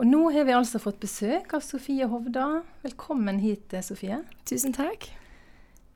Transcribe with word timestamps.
Og 0.00 0.06
nå 0.08 0.20
har 0.32 0.46
vi 0.48 0.54
altså 0.56 0.80
fått 0.80 1.00
besøk 1.02 1.52
av 1.56 1.60
Sofie 1.64 2.06
Hovda. 2.08 2.62
Velkommen 2.84 3.40
hit, 3.42 3.74
Sofie. 3.84 4.22
Tusen 4.48 4.72
takk. 4.72 5.10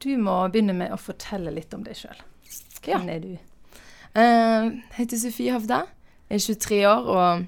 Du 0.05 0.11
må 0.21 0.35
begynne 0.53 0.75
med 0.77 0.93
å 0.93 0.99
fortelle 1.01 1.53
litt 1.55 1.73
om 1.77 1.85
deg 1.87 1.97
sjøl. 1.97 2.19
Hvem 2.85 3.07
Ja. 3.09 3.15
er 3.15 3.21
du? 3.21 3.39
Jeg 4.15 4.83
heter 4.99 5.17
Sofie 5.17 5.53
Hovda. 5.53 5.87
Jeg 6.29 6.37
er 6.37 6.55
23 6.55 6.85
år 6.87 7.07
og 7.09 7.47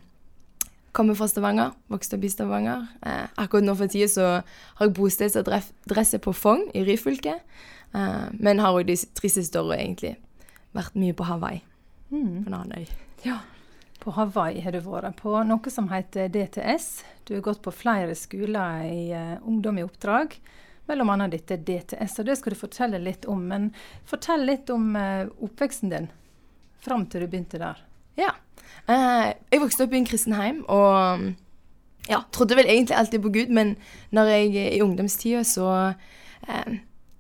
kommer 0.95 1.15
fra 1.15 1.27
Stavanger. 1.29 1.73
Vokste 1.91 2.15
opp 2.17 2.25
i 2.25 2.29
Stavanger. 2.29 2.89
Eh, 3.03 3.27
akkurat 3.37 3.63
nå 3.65 3.77
for 3.77 3.87
tida 3.87 4.09
så 4.09 4.43
har 4.77 4.87
jeg 4.87 4.95
bostedsadresse 4.95 6.19
på 6.19 6.33
Fogn 6.35 6.71
i 6.75 6.85
Ryfylke. 6.85 7.35
Eh, 7.95 8.29
men 8.33 8.59
har 8.59 8.73
òg 8.73 8.87
de 8.87 8.97
tre 8.97 9.29
siste 9.29 9.57
årene 9.61 9.79
egentlig 9.95 10.17
vært 10.75 10.95
mye 10.95 11.13
på 11.13 11.25
Hawaii, 11.25 11.61
Mm. 12.11 12.45
på 12.45 12.47
en 12.47 12.55
annen 12.55 12.73
øy. 12.79 12.89
Ja. 13.25 13.41
På 14.07 14.13
Hawaii 14.15 14.61
har 14.63 14.71
du 14.71 14.85
vært 14.85 15.17
på 15.19 15.33
noe 15.43 15.71
som 15.73 15.89
heter 15.91 16.29
DTS. 16.31 16.85
Du 17.27 17.33
har 17.35 17.41
gått 17.43 17.59
på 17.65 17.73
flere 17.75 18.15
skoler 18.15 18.85
i 18.87 19.01
uh, 19.11 19.41
Ungdom 19.43 19.81
i 19.81 19.83
oppdrag, 19.83 20.37
bl.a. 20.87 21.17
dette 21.33 21.57
DTS. 21.59 22.15
og 22.23 22.29
Det 22.29 22.37
skal 22.39 22.55
du 22.55 22.59
fortelle 22.61 23.01
litt 23.03 23.27
om. 23.27 23.43
Men 23.51 23.67
fortell 24.07 24.47
litt 24.47 24.71
om 24.71 24.95
uh, 24.95 25.27
oppveksten 25.43 25.91
din 25.91 26.07
fram 26.87 27.09
til 27.11 27.27
du 27.27 27.33
begynte 27.33 27.59
der. 27.59 27.83
Ja. 28.15 28.31
Uh, 28.87 29.35
jeg 29.51 29.65
vokste 29.65 29.89
opp 29.89 29.99
i 29.99 29.99
en 29.99 30.07
kristen 30.07 30.39
heim 30.39 30.63
og 30.71 31.27
ja, 32.07 32.23
trodde 32.31 32.55
vel 32.63 32.71
egentlig 32.71 33.01
alltid 33.01 33.27
på 33.27 33.35
Gud, 33.35 33.51
men 33.51 33.75
når 34.15 34.37
jeg 34.37 34.77
i 34.77 34.83
ungdomstida 34.87 35.43
så 35.43 35.73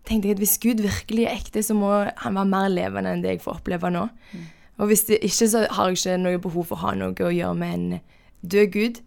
tenkte 0.07 0.29
jeg 0.29 0.37
at 0.37 0.45
hvis 0.45 0.60
Gud 0.62 0.87
virkelig 0.87 1.27
er 1.27 1.34
ekte, 1.34 1.66
så 1.66 1.74
må 1.74 1.96
han 2.07 2.38
være 2.38 2.52
mer 2.52 2.71
levende 2.71 3.10
enn 3.10 3.27
det 3.27 3.41
jeg 3.41 3.43
får 3.43 3.59
oppleve 3.59 3.91
nå. 3.91 4.07
Og 4.79 4.87
hvis 4.87 5.07
det 5.09 5.19
ikke, 5.23 5.48
så 5.48 5.66
har 5.71 5.89
jeg 5.89 5.98
ikke 5.98 6.16
noe 6.21 6.39
behov 6.39 6.65
for 6.65 6.77
å 6.77 6.89
ha 6.89 6.95
noe 6.95 7.15
å 7.25 7.33
gjøre 7.33 7.55
med 7.55 7.75
en 7.75 8.01
død 8.45 8.66
Gud. 8.73 9.01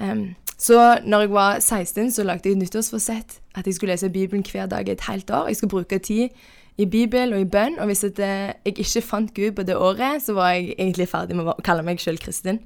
Um, 0.00 0.34
så 0.60 0.98
når 1.04 1.20
jeg 1.20 1.30
var 1.30 1.58
16, 1.60 2.10
så 2.10 2.24
lagde 2.24 2.48
jeg 2.48 2.56
et 2.56 2.60
nyttårsforsett 2.60 3.40
at 3.54 3.66
jeg 3.66 3.74
skulle 3.74 3.92
lese 3.92 4.10
Bibelen 4.12 4.44
hver 4.44 4.66
dag 4.66 4.88
et 4.88 5.00
helt 5.08 5.30
år. 5.30 5.46
Jeg 5.48 5.56
skulle 5.56 5.70
bruke 5.70 5.98
tid 5.98 6.28
i 6.76 6.86
Bibel 6.86 7.32
og 7.32 7.40
i 7.40 7.44
bønn, 7.44 7.78
og 7.78 7.86
hvis 7.86 8.04
at, 8.04 8.18
eh, 8.18 8.52
jeg 8.64 8.78
ikke 8.78 9.02
fant 9.02 9.34
Gud 9.34 9.52
på 9.52 9.62
det 9.62 9.76
året, 9.76 10.22
så 10.22 10.32
var 10.32 10.50
jeg 10.50 10.74
egentlig 10.78 11.08
ferdig 11.08 11.36
med 11.36 11.48
å 11.48 11.56
kalle 11.64 11.82
meg 11.82 12.00
sjøl 12.00 12.18
kristen. 12.18 12.60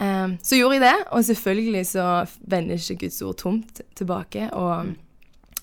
Um, 0.00 0.38
så 0.42 0.56
gjorde 0.56 0.74
jeg 0.74 0.82
det, 0.82 1.04
og 1.10 1.24
selvfølgelig 1.24 1.86
så 1.86 2.26
vender 2.40 2.74
ikke 2.74 3.06
Guds 3.06 3.22
ord 3.22 3.36
tomt 3.36 3.80
tilbake. 3.94 4.50
Og 4.52 4.94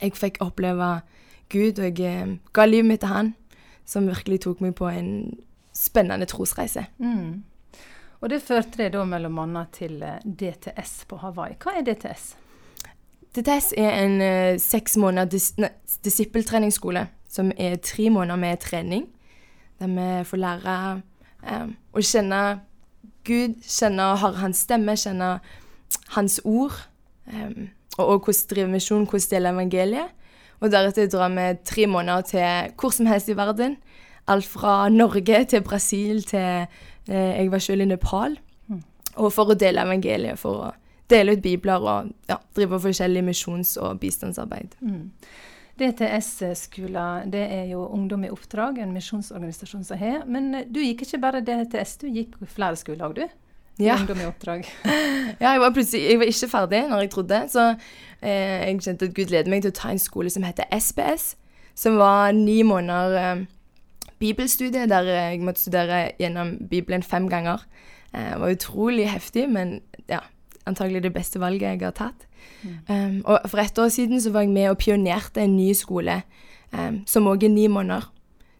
jeg 0.01 0.15
fikk 0.15 0.37
oppleve 0.39 1.01
Gud, 1.49 1.79
og 1.79 1.99
jeg 1.99 1.99
eh, 1.99 2.35
ga 2.53 2.65
livet 2.65 2.87
mitt 2.87 2.99
til 2.99 3.09
Han, 3.09 3.33
som 3.85 4.07
virkelig 4.07 4.41
tok 4.41 4.61
meg 4.61 4.75
på 4.75 4.87
en 4.87 5.39
spennende 5.81 6.27
trosreise. 6.29 6.85
Mm. 7.01 7.41
Og 8.21 8.29
det 8.29 8.43
førte 8.45 8.83
deg 8.83 8.93
da 8.93 9.01
mellom 9.07 9.39
annet 9.41 9.73
til 9.79 9.97
eh, 10.05 10.21
DTS 10.21 11.05
på 11.09 11.17
Hawaii. 11.23 11.57
Hva 11.61 11.79
er 11.79 11.85
DTS? 11.87 12.27
DTS 13.31 13.71
er 13.79 13.95
en 14.03 14.17
uh, 14.19 14.59
seks 14.59 14.97
måneder 14.99 15.29
dis 15.31 15.53
nei, 15.57 15.71
disippeltreningsskole 16.03 17.05
som 17.31 17.53
er 17.55 17.77
tre 17.79 18.09
måneder 18.11 18.39
med 18.39 18.59
trening. 18.61 19.07
Der 19.79 19.87
vi 19.87 20.07
får 20.27 20.41
lære 20.41 20.75
um, 21.47 21.71
å 21.95 22.03
kjenne 22.03 22.41
Gud, 23.25 23.55
kjenne 23.63 24.09
og 24.11 24.19
høre 24.21 24.41
hans 24.41 24.65
stemme, 24.65 24.97
kjenne 24.99 25.37
hans 26.17 26.41
ord. 26.43 26.75
Um, 27.31 27.71
og 27.97 28.17
også 28.17 28.25
hvordan 28.25 28.49
drive 28.51 28.73
misjon, 28.75 29.07
hvordan 29.07 29.31
dele 29.31 29.55
evangeliet. 29.55 30.17
Og 30.61 30.69
deretter 30.69 31.09
drar 31.09 31.31
vi 31.33 31.47
tre 31.65 31.87
måneder 31.87 32.27
til 32.27 32.75
hvor 32.77 32.93
som 32.93 33.09
helst 33.09 33.31
i 33.31 33.37
verden. 33.37 33.79
Alt 34.31 34.47
fra 34.47 34.75
Norge 34.89 35.43
til 35.51 35.63
Brasil 35.65 36.23
til 36.23 36.65
eh, 37.09 37.31
Jeg 37.37 37.51
var 37.51 37.63
selv 37.63 37.85
i 37.85 37.89
Nepal. 37.91 38.37
Og 39.19 39.31
for 39.35 39.51
å 39.51 39.57
dele 39.59 39.83
evangeliet, 39.83 40.39
for 40.39 40.67
å 40.67 40.71
dele 41.11 41.35
ut 41.35 41.43
bibler 41.43 41.83
og 41.83 42.11
ja, 42.29 42.37
drive 42.55 42.79
forskjellig 42.79 43.23
misjons- 43.27 43.77
og 43.81 43.99
bistandsarbeid. 43.99 44.77
Mm. 44.79 45.09
DTS-skoler, 45.81 47.25
det 47.31 47.41
er 47.41 47.65
jo 47.71 47.85
Ungdom 47.87 48.23
i 48.27 48.31
oppdrag, 48.31 48.77
en 48.79 48.93
misjonsorganisasjon 48.93 49.83
som 49.87 49.99
har. 49.99 50.25
Men 50.29 50.53
eh, 50.55 50.67
du 50.69 50.81
gikk 50.83 51.05
ikke 51.07 51.21
bare 51.23 51.43
DTS, 51.45 51.97
du 52.03 52.09
gikk 52.11 52.37
flere 52.47 52.79
skoler 52.79 53.07
òg, 53.09 53.19
du? 53.19 53.25
Ja. 53.81 53.97
Ungdom 53.97 54.21
i 54.21 54.27
oppdrag. 54.29 54.67
Ja, 55.41 55.55
jeg 55.55 55.61
var 55.63 55.71
plutselig 55.73 56.03
jeg 56.05 56.19
var 56.19 56.29
ikke 56.29 56.47
ferdig 56.51 56.81
når 56.89 56.99
jeg 57.01 57.09
trodde, 57.15 57.37
så 57.49 57.63
eh, 58.21 58.67
jeg 58.67 58.81
kjente 58.85 59.07
at 59.07 59.15
Gud 59.17 59.31
ledet 59.33 59.49
meg 59.49 59.63
til 59.63 59.71
å 59.71 59.77
ta 59.79 59.89
en 59.89 60.01
skole 60.01 60.29
som 60.29 60.45
heter 60.45 60.67
SPS, 60.75 61.31
som 61.73 61.97
var 61.97 62.35
ni 62.37 62.59
måneder 62.67 63.15
eh, 63.17 63.41
bibelstudie, 64.21 64.87
der 64.89 65.07
jeg 65.09 65.41
måtte 65.41 65.65
studere 65.65 66.11
gjennom 66.19 66.55
Bibelen 66.69 67.03
fem 67.03 67.29
ganger. 67.29 67.65
Eh, 68.13 68.33
det 68.33 68.39
var 68.39 68.53
utrolig 68.53 69.09
heftig, 69.09 69.47
men 69.49 69.79
ja, 70.09 70.21
antagelig 70.65 71.03
det 71.03 71.13
beste 71.13 71.41
valget 71.41 71.73
jeg 71.73 71.81
har 71.83 71.97
tatt. 71.97 72.27
Um, 72.89 73.21
og 73.25 73.49
for 73.49 73.57
ett 73.57 73.77
år 73.79 73.89
siden 73.89 74.21
så 74.21 74.31
var 74.31 74.45
jeg 74.45 74.53
med 74.53 74.69
og 74.69 74.77
pionerte 74.77 75.41
en 75.41 75.55
ny 75.57 75.73
skole, 75.73 76.21
um, 76.73 77.01
som 77.07 77.27
også 77.27 77.45
er 77.45 77.53
ni 77.53 77.67
måneder. 77.67 78.11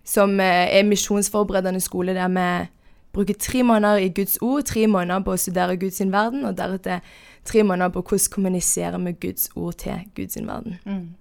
Som 0.03 0.39
uh, 0.39 0.45
er 0.45 0.83
misjonsforberedende 0.83 1.81
skole 1.81 2.13
der 2.13 2.27
vi 2.27 2.67
bruker 3.13 3.33
tre 3.33 3.63
måneder 3.63 3.95
i 3.95 4.09
Guds 4.09 4.37
ord, 4.41 4.63
tre 4.63 4.87
måneder 4.87 5.19
på 5.19 5.33
å 5.33 5.37
studere 5.37 5.77
Guds 5.77 6.01
verden, 6.01 6.45
og 6.45 6.57
deretter 6.57 6.99
tre 7.45 7.63
måneder 7.63 7.89
på 7.89 8.01
hvordan 8.01 8.31
kommunisere 8.31 8.99
med 8.99 9.19
Guds 9.19 9.49
ord 9.55 9.73
til 9.73 10.07
Guds 10.15 10.37
verden. 10.37 10.79
Mm. 10.85 11.15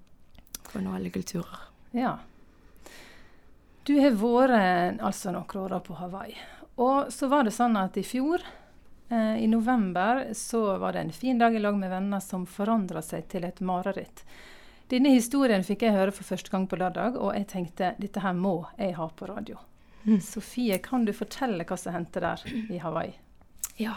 For 0.71 0.81
nå 0.81 0.95
alle 0.95 1.11
kulturer. 1.11 1.67
Ja. 1.95 2.15
Du 3.91 3.97
har 3.99 4.12
vært 4.15 4.53
eh, 4.55 5.01
altså 5.03 5.33
noen 5.34 5.62
år 5.65 5.81
på 5.83 5.97
Hawaii. 5.99 6.34
Og 6.78 7.09
så 7.11 7.27
var 7.27 7.43
det 7.43 7.53
sånn 7.56 7.75
at 7.81 7.97
i 7.99 8.05
fjor, 8.06 8.45
eh, 9.11 9.41
i 9.43 9.49
november, 9.51 10.28
så 10.39 10.77
var 10.78 10.95
det 10.95 11.03
en 11.03 11.11
fin 11.17 11.41
dag 11.41 11.56
i 11.56 11.62
lag 11.62 11.75
med 11.75 11.91
venner 11.91 12.23
som 12.23 12.45
forandra 12.47 13.03
seg 13.03 13.27
til 13.33 13.49
et 13.49 13.59
mareritt. 13.67 14.23
Denne 14.93 15.11
historien 15.17 15.67
fikk 15.67 15.83
jeg 15.89 15.97
høre 15.97 16.15
for 16.15 16.28
første 16.28 16.53
gang 16.53 16.69
på 16.71 16.78
lørdag, 16.78 17.19
og 17.19 17.34
jeg 17.34 17.49
tenkte 17.51 17.91
dette 17.99 18.23
her 18.23 18.37
må 18.39 18.61
jeg 18.78 18.95
ha 18.95 19.09
på 19.11 19.27
radio. 19.27 19.59
Sofie, 20.22 20.78
kan 20.78 21.03
du 21.09 21.11
fortelle 21.17 21.67
hva 21.67 21.78
som 21.78 21.97
hendte 21.97 22.22
der 22.22 22.47
i 22.71 22.78
Hawaii? 22.78 23.17
Ja. 23.83 23.97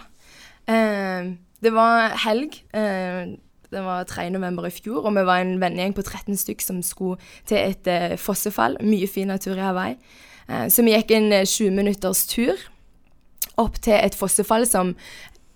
Eh, 0.66 1.36
det 1.62 1.76
var 1.78 2.18
helg. 2.26 2.64
Eh, 2.74 3.38
det 3.74 3.84
var 3.86 4.06
3. 4.10 4.30
november 4.34 4.68
i 4.70 4.74
fjor, 4.74 5.04
og 5.04 5.16
vi 5.16 5.26
var 5.28 5.42
en 5.42 5.58
vennegjeng 5.62 5.96
på 5.98 6.06
13 6.06 6.38
stykk 6.40 6.64
som 6.64 6.82
skulle 6.86 7.18
til 7.50 7.60
et 7.60 7.90
eh, 7.90 8.16
fossefall. 8.22 8.78
Mye 8.86 9.10
fin 9.10 9.32
natur 9.34 9.58
i 9.58 9.66
Hawaii. 9.66 9.98
Eh, 10.50 10.68
så 10.70 10.86
vi 10.86 10.96
gikk 10.96 11.14
en 11.18 11.32
eh, 11.34 11.46
20 11.50 11.76
minutters 11.76 12.26
tur 12.30 12.58
opp 13.62 13.78
til 13.84 13.98
et 13.98 14.16
fossefall 14.18 14.66
som 14.70 14.96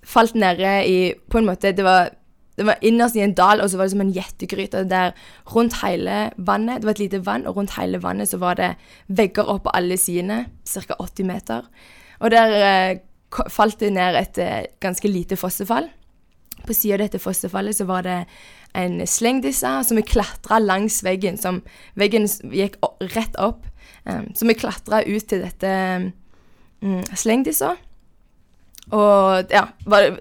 falt 0.07 0.35
nede 0.35 0.71
i 0.87 1.13
På 1.29 1.39
en 1.39 1.47
måte, 1.49 1.71
det 1.71 1.83
var, 1.83 2.11
det 2.57 2.65
var 2.65 2.77
innerst 2.81 3.15
i 3.15 3.23
en 3.25 3.33
dal, 3.33 3.61
og 3.61 3.69
så 3.69 3.77
var 3.77 3.87
det 3.87 3.95
som 3.95 4.05
en 4.05 4.13
gjettegryte 4.13 4.85
der 4.89 5.11
rundt 5.55 5.81
hele 5.83 6.31
vannet 6.37 6.81
Det 6.81 6.85
var 6.85 6.95
et 6.95 6.99
lite 6.99 7.25
vann, 7.25 7.47
og 7.47 7.57
rundt 7.57 7.75
hele 7.79 8.01
vannet 8.03 8.29
så 8.29 8.37
var 8.37 8.55
det 8.55 8.75
vegger 9.07 9.49
opp 9.49 9.63
på 9.67 9.75
alle 9.75 9.97
sidene, 9.97 10.45
ca. 10.65 10.95
80 10.99 11.25
meter. 11.25 11.67
Og 12.19 12.31
der 12.31 12.55
eh, 12.61 12.99
falt 13.49 13.79
det 13.79 13.93
ned 13.93 14.15
et 14.15 14.37
eh, 14.37 14.65
ganske 14.79 15.07
lite 15.07 15.35
fossefall. 15.35 15.89
På 16.67 16.75
siden 16.75 16.99
av 16.99 17.05
dette 17.05 17.21
fossefallet 17.23 17.77
så 17.77 17.87
var 17.89 18.05
det 18.07 18.19
en 18.77 18.99
slengdisse 19.07 19.71
som 19.87 19.97
vi 19.97 20.05
klatra 20.05 20.59
langs 20.59 20.99
veggen. 21.05 21.39
Som 21.39 21.61
veggen 21.99 22.27
gikk 22.51 22.77
rett 23.15 23.37
opp. 23.41 23.65
Um, 24.07 24.29
så 24.35 24.47
vi 24.47 24.57
klatra 24.57 25.03
ut 25.07 25.27
til 25.27 25.43
dette 25.43 25.73
um, 26.83 27.03
slengdissa. 27.15 27.75
Og 28.95 29.51
ja, 29.51 29.65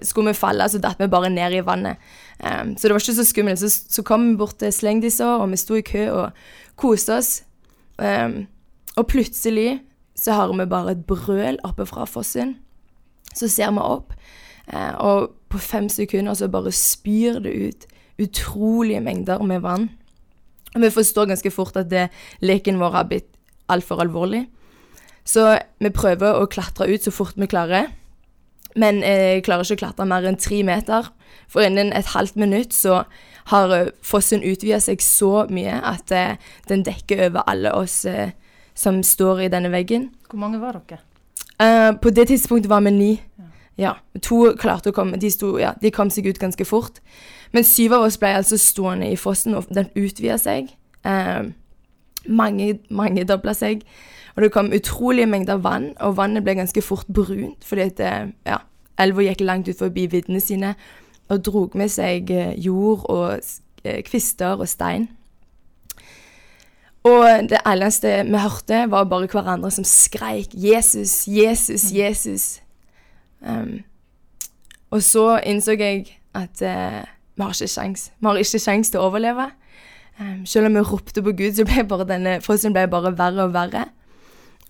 skulle 0.03 0.33
vi 0.33 0.39
falle, 0.39 0.67
så 0.67 0.79
datt 0.83 0.99
vi 0.99 1.07
bare 1.11 1.31
ned 1.31 1.55
i 1.55 1.63
vannet. 1.63 2.01
Um, 2.39 2.75
så 2.75 2.87
det 2.87 2.95
var 2.95 3.03
ikke 3.03 3.19
så 3.19 3.27
skummelt. 3.27 3.61
Så, 3.61 3.71
så 3.71 4.03
kom 4.03 4.31
vi 4.31 4.39
bort 4.39 4.59
til 4.59 4.73
slengdissa, 4.75 5.37
og 5.39 5.51
vi 5.53 5.59
sto 5.61 5.77
i 5.79 5.85
kø 5.85 6.07
og 6.11 6.47
koste 6.79 7.19
oss. 7.19 7.31
Um, 7.97 8.45
og 8.97 9.07
plutselig 9.07 9.79
så 10.17 10.33
hører 10.33 10.57
vi 10.57 10.69
bare 10.69 10.91
et 10.95 11.05
brøl 11.05 11.59
oppe 11.63 11.85
fra 11.85 12.05
fossen. 12.09 12.57
Så 13.37 13.47
ser 13.51 13.71
vi 13.71 13.83
opp, 13.83 14.13
eh, 14.13 14.46
og 14.73 15.29
på 15.47 15.59
fem 15.63 15.85
sekunder 15.89 16.35
så 16.35 16.49
bare 16.51 16.73
spyr 16.75 17.37
det 17.39 17.53
ut 17.55 17.85
utrolige 18.19 18.99
mengder 19.01 19.43
med 19.43 19.61
vann. 19.63 19.89
Og 20.75 20.81
vi 20.81 20.89
forstår 20.89 21.29
ganske 21.29 21.51
fort 21.51 21.77
at 21.77 21.89
det, 21.91 22.07
leken 22.41 22.79
vår 22.79 22.95
har 22.95 23.07
blitt 23.09 23.29
altfor 23.69 24.01
alvorlig. 24.01 24.47
Så 25.27 25.57
vi 25.83 25.91
prøver 25.91 26.39
å 26.39 26.47
klatre 26.49 26.87
ut 26.87 27.03
så 27.03 27.11
fort 27.11 27.37
vi 27.37 27.49
klarer. 27.49 27.89
Men 28.77 29.01
eh, 29.03 29.37
jeg 29.37 29.45
klarer 29.47 29.65
ikke 29.65 29.79
å 29.79 29.83
klatre 29.85 30.07
mer 30.07 30.27
enn 30.27 30.39
tre 30.39 30.61
meter. 30.65 31.09
For 31.51 31.65
innen 31.65 31.91
et 31.95 32.13
halvt 32.13 32.37
minutt 32.39 32.75
så 32.75 33.01
har 33.51 33.73
eh, 33.75 33.89
fossen 34.05 34.45
utvida 34.45 34.79
seg 34.83 35.03
så 35.03 35.47
mye 35.51 35.79
at 35.81 36.13
eh, 36.15 36.37
den 36.69 36.85
dekker 36.87 37.27
over 37.29 37.47
alle 37.49 37.73
oss 37.75 38.03
eh, 38.05 38.35
som 38.77 39.01
står 39.03 39.47
i 39.47 39.51
denne 39.51 39.71
veggen. 39.73 40.11
Hvor 40.29 40.41
mange 40.43 40.61
var 40.61 40.77
dere? 40.77 41.01
Eh, 41.57 41.91
på 41.97 42.13
det 42.13 42.29
tidspunktet 42.29 42.69
var 42.69 42.85
vi 42.85 42.93
ni. 42.93 43.11
Ja. 43.39 43.46
To 43.77 44.41
klarte 44.57 44.91
å 44.91 44.95
komme. 44.95 45.19
De, 45.21 45.29
sto, 45.31 45.53
ja, 45.61 45.75
de 45.81 45.91
kom 45.93 46.09
seg 46.13 46.29
ut 46.29 46.41
ganske 46.41 46.65
fort. 46.65 47.01
Men 47.53 47.65
syv 47.67 47.93
av 47.97 48.07
oss 48.07 48.17
ble 48.21 48.33
altså 48.39 48.57
stående 48.59 49.11
i 49.11 49.19
fossen, 49.19 49.55
og 49.55 49.69
den 49.73 49.91
utvida 49.95 50.39
seg. 50.41 50.71
Eh, 51.05 51.49
mange 52.27 52.79
mange 52.89 53.25
dobla 53.27 53.53
seg. 53.55 53.85
Og 54.35 54.43
det 54.43 54.51
kom 54.53 54.73
utrolige 54.73 55.29
mengder 55.29 55.61
vann, 55.61 55.91
og 55.99 56.17
vannet 56.17 56.45
ble 56.45 56.57
ganske 56.59 56.81
fort 56.85 57.07
brunt 57.09 57.65
fordi 57.65 57.87
at 57.87 58.01
ja, 58.45 58.59
elva 59.01 59.23
gikk 59.25 59.41
langt 59.41 59.69
ut 59.69 59.79
forbi 59.79 60.05
viddene 60.11 60.41
sine 60.43 60.75
og 61.33 61.41
drog 61.43 61.73
med 61.75 61.89
seg 61.91 62.29
eh, 62.31 62.53
jord 62.61 63.07
og 63.11 63.39
eh, 63.83 64.03
kvister 64.05 64.61
og 64.61 64.69
stein. 64.69 65.09
Og 67.07 67.49
det 67.49 67.59
eneste 67.65 68.13
vi 68.27 68.39
hørte, 68.43 68.85
var 68.91 69.07
bare 69.07 69.29
hverandre 69.31 69.71
som 69.71 69.83
skreik 69.83 70.53
'Jesus, 70.53 71.27
Jesus, 71.27 71.91
Jesus'. 71.91 72.66
Um, 73.41 73.83
og 74.91 75.03
så 75.03 75.37
innså 75.45 75.75
jeg 75.77 76.05
at 76.37 76.61
uh, 76.61 77.03
vi 77.37 77.43
har 77.43 77.53
ikke 77.53 77.69
sjans. 77.69 78.11
Vi 78.19 78.27
har 78.27 78.41
ikke 78.41 78.61
sjans 78.61 78.91
til 78.91 79.01
å 79.01 79.09
overleve. 79.11 79.49
Um, 80.17 80.45
selv 80.49 80.69
om 80.69 80.77
vi 80.79 80.85
ropte 80.87 81.23
på 81.23 81.35
Gud, 81.37 81.53
så 81.57 81.65
ble 81.67 81.85
bare 81.89 82.07
denne 82.09 82.39
frosten 82.41 82.73
ble 82.75 82.87
bare 82.89 83.13
verre 83.17 83.45
og 83.45 83.53
verre. 83.53 83.87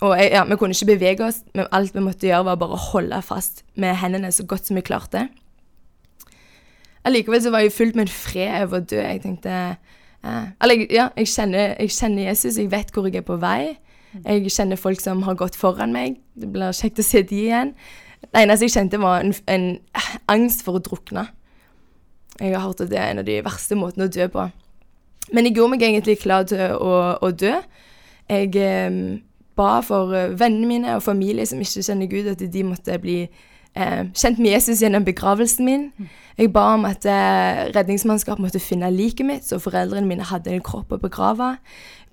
Og 0.02 0.14
jeg, 0.20 0.30
ja, 0.36 0.44
vi 0.46 0.58
kunne 0.60 0.76
ikke 0.76 0.92
bevege 0.92 1.26
oss, 1.26 1.42
men 1.58 1.70
alt 1.74 1.96
vi 1.96 2.04
måtte 2.06 2.28
gjøre, 2.28 2.46
var 2.52 2.60
bare 2.62 2.78
å 2.78 2.86
holde 2.92 3.22
fast 3.26 3.64
med 3.76 3.96
hendene 3.98 4.30
så 4.36 4.46
godt 4.46 4.70
som 4.70 4.78
vi 4.78 4.86
klarte. 4.86 5.26
Allikevel 7.08 7.42
så 7.42 7.54
var 7.54 7.64
jeg 7.64 7.74
fullt 7.74 7.96
med 7.96 8.06
en 8.06 8.14
fred 8.14 8.66
over 8.66 8.82
å 8.82 8.86
dø. 8.86 9.00
Jeg 9.00 9.24
tenkte 9.24 9.54
uh, 10.28 10.46
Eller 10.62 10.84
ja, 10.92 11.08
jeg 11.18 11.32
kjenner, 11.32 11.74
jeg 11.80 11.94
kjenner, 11.96 12.28
Jesus, 12.28 12.60
jeg 12.60 12.72
vet 12.72 12.92
hvor 12.94 13.08
jeg 13.08 13.22
er 13.22 13.26
på 13.26 13.40
vei. 13.42 13.78
Jeg 14.26 14.52
kjenner 14.52 14.80
folk 14.80 15.02
som 15.02 15.24
har 15.24 15.38
gått 15.40 15.56
foran 15.56 15.94
meg. 15.96 16.20
Det 16.36 16.50
blir 16.52 16.76
kjekt 16.76 17.00
å 17.00 17.06
se 17.06 17.24
de 17.28 17.42
igjen. 17.48 17.74
Det 18.34 18.44
eneste 18.44 18.68
jeg 18.68 18.76
kjente, 18.76 19.02
var 19.02 19.24
en, 19.24 19.34
en 19.48 19.68
angst 20.28 20.64
for 20.66 20.78
å 20.78 20.84
drukne. 20.84 21.28
Jeg 22.38 22.54
har 22.54 22.66
hørt 22.66 22.82
at 22.84 22.92
det 22.92 23.00
er 23.00 23.12
en 23.12 23.24
av 23.24 23.28
de 23.28 23.40
verste 23.46 23.78
måtene 23.80 24.06
å 24.08 24.14
dø 24.14 24.28
på. 24.32 24.50
Men 25.34 25.48
jeg 25.48 25.58
gjorde 25.58 25.74
meg 25.74 25.86
egentlig 25.88 26.20
klar 26.22 26.46
til 26.48 26.76
å, 26.76 27.18
å 27.24 27.32
dø. 27.36 27.56
Jeg 28.30 28.52
eh, 28.62 29.00
ba 29.58 29.80
for 29.84 30.14
vennene 30.38 30.70
mine 30.70 30.96
og 30.96 31.04
familie 31.04 31.46
som 31.50 31.62
ikke 31.64 31.84
kjenner 31.84 32.12
Gud, 32.12 32.30
at 32.32 32.44
de 32.54 32.64
måtte 32.64 33.00
bli 33.02 33.20
eh, 33.78 34.04
kjent 34.14 34.40
med 34.40 34.52
Jesus 34.52 34.84
gjennom 34.84 35.06
begravelsen 35.08 35.66
min. 35.66 35.88
Jeg 36.38 36.52
ba 36.54 36.68
om 36.76 36.86
at 36.86 37.06
eh, 37.10 37.64
redningsmannskap 37.76 38.40
måtte 38.40 38.62
finne 38.62 38.92
liket 38.94 39.26
mitt, 39.26 39.48
så 39.48 39.60
foreldrene 39.60 40.08
mine 40.08 40.28
hadde 40.28 40.54
en 40.54 40.64
kropp 40.64 40.94
å 40.94 41.02
begrave. 41.02 41.56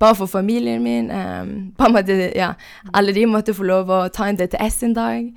Ba 0.01 0.15
for 0.17 0.31
familien 0.31 0.83
min. 0.83 1.11
Eh, 1.11 1.45
ba 1.77 1.91
om 1.91 2.01
at 2.01 2.11
ja, 2.35 2.55
alle 2.95 3.15
de 3.17 3.27
måtte 3.31 3.55
få 3.57 3.69
lov 3.69 3.93
å 3.93 4.07
ta 4.09 4.31
en 4.31 4.41
DTS 4.41 4.83
en 4.89 4.97
dag. 4.97 5.29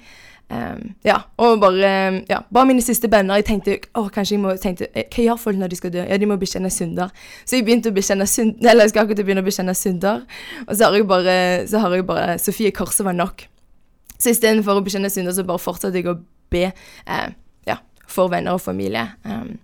Um, 0.48 0.94
ja, 1.04 1.18
og 1.38 1.60
bare 1.60 2.24
ja, 2.30 2.38
bare 2.54 2.66
mine 2.66 2.82
siste 2.82 3.10
venner. 3.12 3.36
Jeg 3.42 3.48
tenkte 3.50 3.74
å, 4.00 4.06
kanskje 4.14 4.38
jeg 4.38 4.44
må 4.46 4.54
tenkte, 4.62 4.88
eh, 4.96 5.04
Hva 5.12 5.26
gjør 5.26 5.42
folk 5.42 5.60
når 5.60 5.74
de 5.74 5.80
skal 5.80 5.92
dø? 5.92 6.06
Ja, 6.08 6.18
de 6.18 6.30
må 6.30 6.38
bekjenne 6.40 6.72
synder. 6.72 7.12
Så 7.44 7.58
jeg 7.58 7.66
begynte 7.68 7.92
å 7.92 7.96
bekjenne 7.96 8.28
synder, 8.32 8.70
eller 8.72 8.88
jeg 8.88 8.96
skal 8.96 9.04
akkurat 9.04 9.28
begynne 9.28 9.44
å 9.44 9.48
bekjenne 9.48 9.76
synder. 9.76 10.24
Og 10.64 10.72
så 10.72 10.88
har 10.88 10.96
jeg 10.96 11.08
bare, 11.10 11.38
så 11.68 11.84
har 11.84 11.98
jeg 11.98 12.08
bare 12.08 12.40
Sofie 12.40 12.72
Korset 12.72 13.06
var 13.08 13.18
nok. 13.18 13.44
Så 14.18 14.32
istedenfor 14.32 14.80
å 14.80 14.86
bekjenne 14.86 15.12
synder, 15.12 15.36
så 15.36 15.46
bare 15.48 15.62
fortsatte 15.62 16.00
jeg 16.00 16.08
å 16.10 16.18
be 16.54 16.70
eh, 16.72 17.30
ja, 17.68 17.82
for 18.08 18.32
venner 18.32 18.56
og 18.56 18.64
familie. 18.64 19.04
Um, 19.28 19.58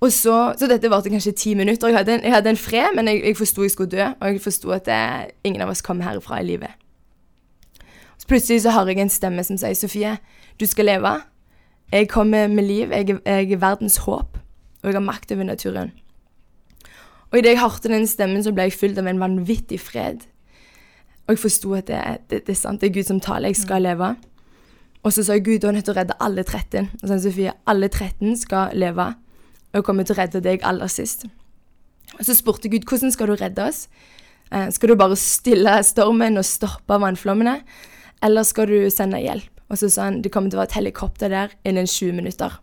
og 0.00 0.08
så, 0.16 0.54
så 0.56 0.64
dette 0.64 0.88
varte 0.88 1.12
kanskje 1.12 1.36
ti 1.36 1.52
minutter. 1.54 1.92
Jeg 1.92 2.00
hadde 2.00 2.16
en, 2.16 2.22
jeg 2.24 2.32
hadde 2.32 2.54
en 2.54 2.58
fred, 2.58 2.94
men 2.96 3.12
jeg, 3.12 3.20
jeg 3.20 3.36
forsto 3.36 3.66
jeg 3.66 3.76
skulle 3.76 3.92
dø, 3.92 4.06
og 4.16 4.30
jeg 4.32 4.40
forsto 4.40 4.72
at 4.72 4.88
eh, 4.88 5.26
ingen 5.44 5.60
av 5.60 5.74
oss 5.74 5.84
kom 5.84 6.00
herfra 6.00 6.40
i 6.40 6.46
livet. 6.54 6.72
Så 8.20 8.28
plutselig 8.28 8.62
så 8.62 8.74
hører 8.74 8.92
jeg 8.92 9.06
en 9.06 9.12
stemme 9.12 9.44
som 9.44 9.56
sier, 9.56 9.74
'Sofie, 9.74 10.18
du 10.60 10.66
skal 10.66 10.84
leve. 10.84 11.22
Jeg 11.92 12.08
kommer 12.08 12.46
med 12.46 12.64
liv. 12.64 12.90
Jeg, 12.92 13.18
jeg 13.26 13.52
er 13.52 13.56
verdens 13.56 13.96
håp, 13.96 14.38
og 14.82 14.84
jeg 14.84 14.94
har 14.94 15.00
makt 15.00 15.32
over 15.32 15.42
naturen.' 15.44 15.92
Og 17.30 17.38
idet 17.38 17.54
jeg 17.54 17.60
hørte 17.60 17.88
den 17.88 18.06
stemmen, 18.06 18.42
så 18.44 18.52
ble 18.52 18.62
jeg 18.62 18.72
fylt 18.72 18.98
av 18.98 19.06
en 19.06 19.20
vanvittig 19.20 19.80
fred. 19.80 20.26
Og 21.26 21.36
jeg 21.36 21.38
forsto 21.38 21.74
at 21.74 21.86
det, 21.86 22.00
det, 22.30 22.46
det, 22.46 22.52
er 22.52 22.58
sant, 22.58 22.80
det 22.80 22.90
er 22.90 22.94
Gud 22.94 23.06
som 23.06 23.20
taler, 23.20 23.48
jeg 23.48 23.56
skal 23.56 23.82
leve. 23.82 24.16
Og 25.02 25.12
så 25.12 25.22
sa 25.22 25.36
jeg 25.36 25.44
Gud, 25.44 25.58
du 25.62 25.68
er 25.68 25.76
nødt 25.76 25.86
til 25.86 25.94
å 25.94 26.00
redde 26.00 26.16
alle 26.20 26.42
13. 26.42 26.90
Og 26.98 27.04
så 27.04 27.12
sa 27.12 27.18
Sofie, 27.22 27.52
alle 27.70 27.88
13 27.88 28.36
skal 28.36 28.74
leve, 28.74 29.06
og 29.70 29.78
jeg 29.78 29.86
kommer 29.86 30.02
til 30.02 30.16
å 30.16 30.20
redde 30.20 30.42
deg 30.42 30.66
aller 30.66 30.90
sist. 30.90 31.28
Og 32.18 32.24
så 32.26 32.34
spurte 32.34 32.68
Gud, 32.68 32.84
hvordan 32.88 33.14
skal 33.14 33.30
du 33.30 33.36
redde 33.38 33.62
oss? 33.62 33.84
Eh, 34.50 34.66
skal 34.74 34.90
du 34.90 34.96
bare 34.98 35.16
stille 35.16 35.76
stormen 35.86 36.40
og 36.40 36.44
stoppe 36.44 36.98
vannflommene, 36.98 37.60
eller 38.22 38.46
skal 38.46 38.68
du 38.70 38.90
sende 38.92 39.20
hjelp? 39.22 39.50
Og 39.70 39.78
så 39.78 39.88
sa 39.90 40.08
han, 40.08 40.18
det 40.22 40.32
kommer 40.34 40.50
til 40.50 40.58
å 40.58 40.64
være 40.64 40.72
et 40.72 40.80
helikopter 40.80 41.30
der 41.30 41.52
innen 41.68 41.86
20 41.86 42.16
minutter. 42.18 42.58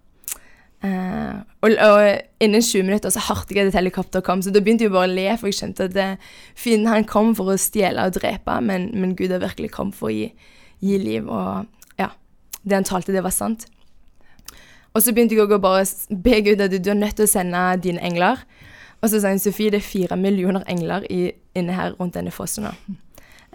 Uh, 0.83 1.39
og, 1.65 1.71
og, 1.74 2.04
innen 2.44 2.62
20 2.62 2.83
minutter 2.86 3.09
så 3.09 3.24
hørte 3.30 3.56
jeg 3.56 3.65
at 3.65 3.71
et 3.71 3.80
helikopter 3.80 4.21
kom, 4.21 4.44
så 4.45 4.51
da 4.54 4.62
begynte 4.62 4.86
jeg 4.86 4.94
bare 4.94 5.07
å 5.09 5.13
le, 5.15 5.25
for 5.39 5.50
jeg 5.50 5.57
skjønte 5.57 5.88
at 5.88 5.95
det, 5.95 6.06
fienden 6.59 6.92
han 6.92 7.07
kom 7.09 7.31
for 7.38 7.50
å 7.50 7.56
stjele 7.57 8.06
og 8.06 8.19
drepe, 8.19 8.59
men, 8.62 8.92
men 8.94 9.15
Gud 9.18 9.33
har 9.33 9.42
virkelig 9.42 9.71
kommet 9.74 9.98
for 9.98 10.12
å 10.12 10.13
gi, 10.13 10.27
gi, 10.83 11.00
liv, 11.01 11.25
og 11.25 11.65
ja, 11.98 12.12
det 12.62 12.77
han 12.77 12.86
talte, 12.86 13.15
det 13.15 13.25
var 13.25 13.33
sant. 13.33 13.65
Og 14.94 15.01
så 15.01 15.15
begynte 15.15 15.38
jeg 15.38 15.50
å 15.50 15.62
bare 15.62 15.88
be 16.12 16.44
Gud 16.45 16.62
at 16.62 16.77
du 16.77 16.94
er 16.94 17.00
nødt 17.00 17.18
til 17.18 17.25
å 17.25 17.31
sende 17.31 17.63
dine 17.81 18.01
engler. 18.06 18.45
Og 19.01 19.10
så 19.10 19.21
sa 19.21 19.30
han 19.30 19.42
Sofie, 19.42 19.74
det 19.74 19.81
er 19.81 19.86
fire 19.86 20.18
millioner 20.18 20.65
engler 20.69 21.06
i, 21.13 21.31
inne 21.57 21.74
her 21.77 21.98
rundt 21.98 22.18
denne 22.18 22.33
fossen 22.33 22.65
nå. 22.65 22.74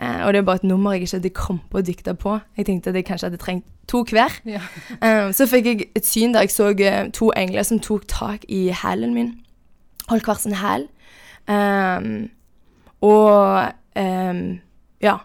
Uh, 0.00 0.26
og 0.26 0.32
det 0.32 0.40
er 0.40 0.46
bare 0.48 0.62
et 0.62 0.64
nummer 0.64 0.92
jeg 0.92 1.02
ikke 1.02 1.16
hadde 1.16 1.30
kommet 1.36 1.64
på 1.70 1.78
å 1.78 1.84
dikte 1.84 2.14
på. 2.14 2.38
Jeg 2.56 2.66
tenkte 2.66 2.90
at 2.90 2.96
jeg 2.96 3.06
kanskje 3.06 3.28
hadde 3.28 3.40
trengt 3.42 3.66
to 3.90 4.04
hver. 4.08 4.32
Ja. 4.48 4.62
Um, 5.02 5.32
så 5.36 5.46
fikk 5.46 5.68
jeg 5.68 5.88
et 5.98 6.08
syn 6.08 6.34
der 6.34 6.46
jeg 6.46 6.54
så 6.54 6.70
uh, 6.72 7.10
to 7.12 7.32
engler 7.36 7.66
som 7.68 7.80
tok 7.82 8.06
tak 8.08 8.46
i 8.48 8.68
hælen 8.82 9.14
min. 9.14 9.34
Holdt 10.08 10.24
hver 10.26 10.40
sin 10.40 10.56
hæl. 10.58 10.88
Um, 11.48 12.30
og 13.02 13.68
um, 13.98 14.42
ja. 15.02 15.18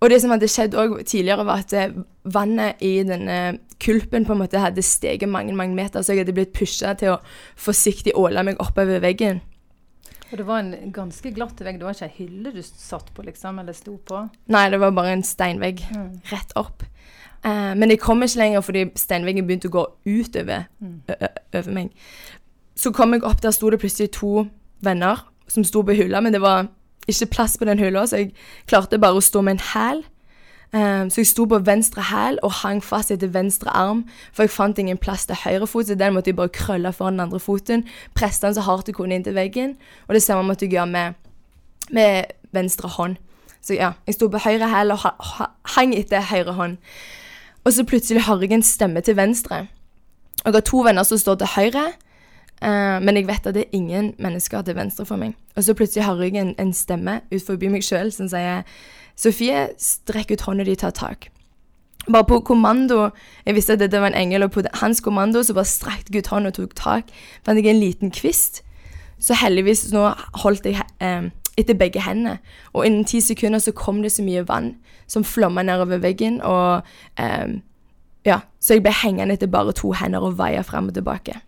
Og 0.00 0.10
det 0.12 0.20
som 0.22 0.32
hadde 0.32 0.48
skjedd 0.48 0.76
òg 0.76 0.98
tidligere, 1.08 1.46
var 1.48 1.64
at 1.64 1.94
vannet 2.24 2.82
i 2.84 2.98
denne 3.06 3.58
kulpen 3.80 4.26
på 4.26 4.34
en 4.34 4.40
måte 4.42 4.60
hadde 4.60 4.84
steget 4.84 5.28
mange 5.28 5.54
mange 5.56 5.74
meter, 5.74 6.02
så 6.02 6.12
jeg 6.12 6.24
hadde 6.24 6.34
blitt 6.36 6.52
pusha 6.56 6.92
til 7.00 7.14
å 7.14 7.20
forsiktig 7.56 8.12
åle 8.16 8.44
meg 8.44 8.60
oppover 8.62 9.00
veggen. 9.00 9.40
Og 10.32 10.40
det 10.40 10.46
var 10.48 10.62
en 10.62 10.92
ganske 10.94 11.30
glatt 11.34 11.60
vegg? 11.62 11.78
Det 11.78 11.86
var 11.86 11.94
ikke 11.94 12.08
ei 12.08 12.18
hylle 12.24 12.52
du 12.54 12.62
satt 12.64 13.12
på, 13.14 13.24
liksom, 13.26 13.60
eller 13.62 13.76
sto 13.76 13.96
på? 14.08 14.24
Nei, 14.52 14.64
det 14.72 14.80
var 14.82 14.94
bare 14.96 15.14
en 15.14 15.24
steinvegg 15.26 15.84
mm. 15.86 16.08
rett 16.32 16.54
opp. 16.58 16.82
Eh, 17.46 17.72
men 17.78 17.92
jeg 17.92 18.02
kom 18.02 18.24
ikke 18.26 18.40
lenger 18.42 18.64
fordi 18.66 18.86
steinveggen 18.98 19.46
begynte 19.46 19.70
å 19.70 19.76
gå 19.76 19.84
utover 20.08 20.66
mm. 20.82 20.96
over 21.54 21.70
meg. 21.76 21.92
Så 22.76 22.92
kom 22.96 23.14
jeg 23.14 23.24
opp, 23.24 23.40
der 23.44 23.54
sto 23.54 23.70
det 23.70 23.80
plutselig 23.80 24.10
to 24.18 24.48
venner 24.84 25.22
som 25.48 25.64
sto 25.64 25.84
på 25.86 25.94
hylla, 25.96 26.20
men 26.20 26.34
det 26.34 26.42
var 26.42 26.66
ikke 27.06 27.30
plass 27.36 27.54
på 27.58 27.68
den 27.68 27.78
hylla, 27.78 28.02
så 28.06 28.24
jeg 28.24 28.32
klarte 28.66 28.98
bare 28.98 29.20
å 29.20 29.24
stå 29.24 29.44
med 29.46 29.56
en 29.56 29.66
hæl. 29.70 30.02
Um, 30.76 31.10
så 31.10 31.20
jeg 31.20 31.26
sto 31.30 31.44
på 31.48 31.58
venstre 31.64 32.02
hæl 32.02 32.36
og 32.44 32.52
hang 32.52 32.82
fast 32.84 33.10
etter 33.14 33.30
venstre 33.32 33.70
arm, 33.70 34.02
for 34.32 34.44
jeg 34.44 34.50
fant 34.50 34.78
ingen 34.78 34.98
plass 35.00 35.24
til 35.26 35.38
høyre 35.44 35.66
fot, 35.66 35.86
så 35.88 35.94
den 35.96 36.12
måtte 36.12 36.28
jeg 36.28 36.36
bare 36.36 36.52
krølle 36.52 36.92
foran 36.92 37.14
den 37.16 37.20
andre 37.20 37.40
foten. 37.40 37.84
Presse 38.14 38.46
den 38.46 38.54
så 38.54 38.64
hardt 38.66 38.90
jeg 38.90 38.98
kunne 38.98 39.14
inntil 39.14 39.34
veggen, 39.34 39.76
og 40.08 40.14
det 40.14 40.22
samme 40.22 40.42
måtte 40.44 40.66
jeg 40.66 40.74
gjøre 40.74 40.86
med, 40.86 41.14
med 41.90 42.34
venstre 42.52 42.88
hånd. 42.88 43.16
Så 43.62 43.78
ja, 43.78 43.92
jeg 44.06 44.18
sto 44.18 44.28
på 44.28 44.42
høyre 44.42 44.68
hæl 44.68 44.92
og 44.92 45.06
hang 45.76 45.94
etter 45.96 46.20
høyre 46.20 46.52
hånd. 46.58 46.76
Og 47.64 47.72
så 47.72 47.84
plutselig 47.84 48.26
hører 48.26 48.44
jeg 48.44 48.52
en 48.52 48.62
stemme 48.62 49.00
til 49.00 49.16
venstre. 49.16 49.66
Og 50.44 50.50
jeg 50.50 50.54
har 50.54 50.66
to 50.66 50.82
venner 50.84 51.02
som 51.02 51.18
står 51.18 51.40
til 51.40 51.54
høyre, 51.56 51.86
uh, 52.62 52.98
men 53.00 53.16
jeg 53.16 53.26
vet 53.30 53.46
at 53.46 53.54
det 53.54 53.64
er 53.64 53.78
ingen 53.78 54.12
mennesker 54.18 54.62
til 54.62 54.76
venstre 54.76 55.06
for 55.06 55.16
meg. 55.16 55.32
Og 55.56 55.64
så 55.64 55.74
plutselig 55.74 56.04
hører 56.04 56.28
jeg 56.28 56.36
en, 56.36 56.54
en 56.58 56.72
stemme 56.74 57.20
ut 57.32 57.46
forbi 57.46 57.72
meg 57.72 57.86
sjøl 57.86 58.12
som 58.12 58.28
sier 58.28 58.66
Sofie, 59.16 59.70
strekk 59.80 60.34
ut 60.34 60.44
hånda 60.46 60.66
di, 60.68 60.76
ta 60.76 60.90
tak. 60.90 61.30
Bare 62.06 62.24
på 62.24 62.38
kommando 62.46 63.10
Jeg 63.46 63.54
visste 63.56 63.72
at 63.74 63.80
dette 63.80 63.98
var 63.98 64.12
en 64.12 64.18
engel, 64.18 64.42
og 64.46 64.52
på 64.54 64.62
hans 64.82 65.00
kommando 65.00 65.42
så 65.42 65.54
bare 65.54 65.64
strekte 65.64 66.12
Gud 66.12 66.28
hånda 66.30 66.52
og 66.52 66.58
tok 66.60 66.76
tak. 66.76 67.10
Fant 67.44 67.58
jeg 67.58 67.72
en 67.72 67.80
liten 67.80 68.10
kvist. 68.10 68.62
Så 69.18 69.34
heldigvis 69.34 69.88
nå 69.92 70.10
holdt 70.42 70.66
jeg 70.68 70.82
eh, 71.00 71.30
etter 71.56 71.78
begge 71.78 72.02
hendene. 72.04 72.38
Og 72.74 72.86
innen 72.86 73.04
ti 73.08 73.20
sekunder 73.24 73.58
så 73.58 73.72
kom 73.72 74.02
det 74.04 74.12
så 74.12 74.22
mye 74.22 74.44
vann 74.48 74.74
som 75.08 75.24
flomma 75.24 75.64
nedover 75.64 76.02
veggen. 76.02 76.42
Og 76.44 76.84
eh, 77.18 77.56
ja, 78.26 78.40
så 78.60 78.76
jeg 78.76 78.84
ble 78.84 78.92
hengende 78.92 79.34
etter 79.34 79.50
bare 79.50 79.72
to 79.72 79.94
hender 79.96 80.24
og 80.26 80.36
vaia 80.38 80.62
fram 80.66 80.90
og 80.90 80.94
tilbake. 80.94 81.40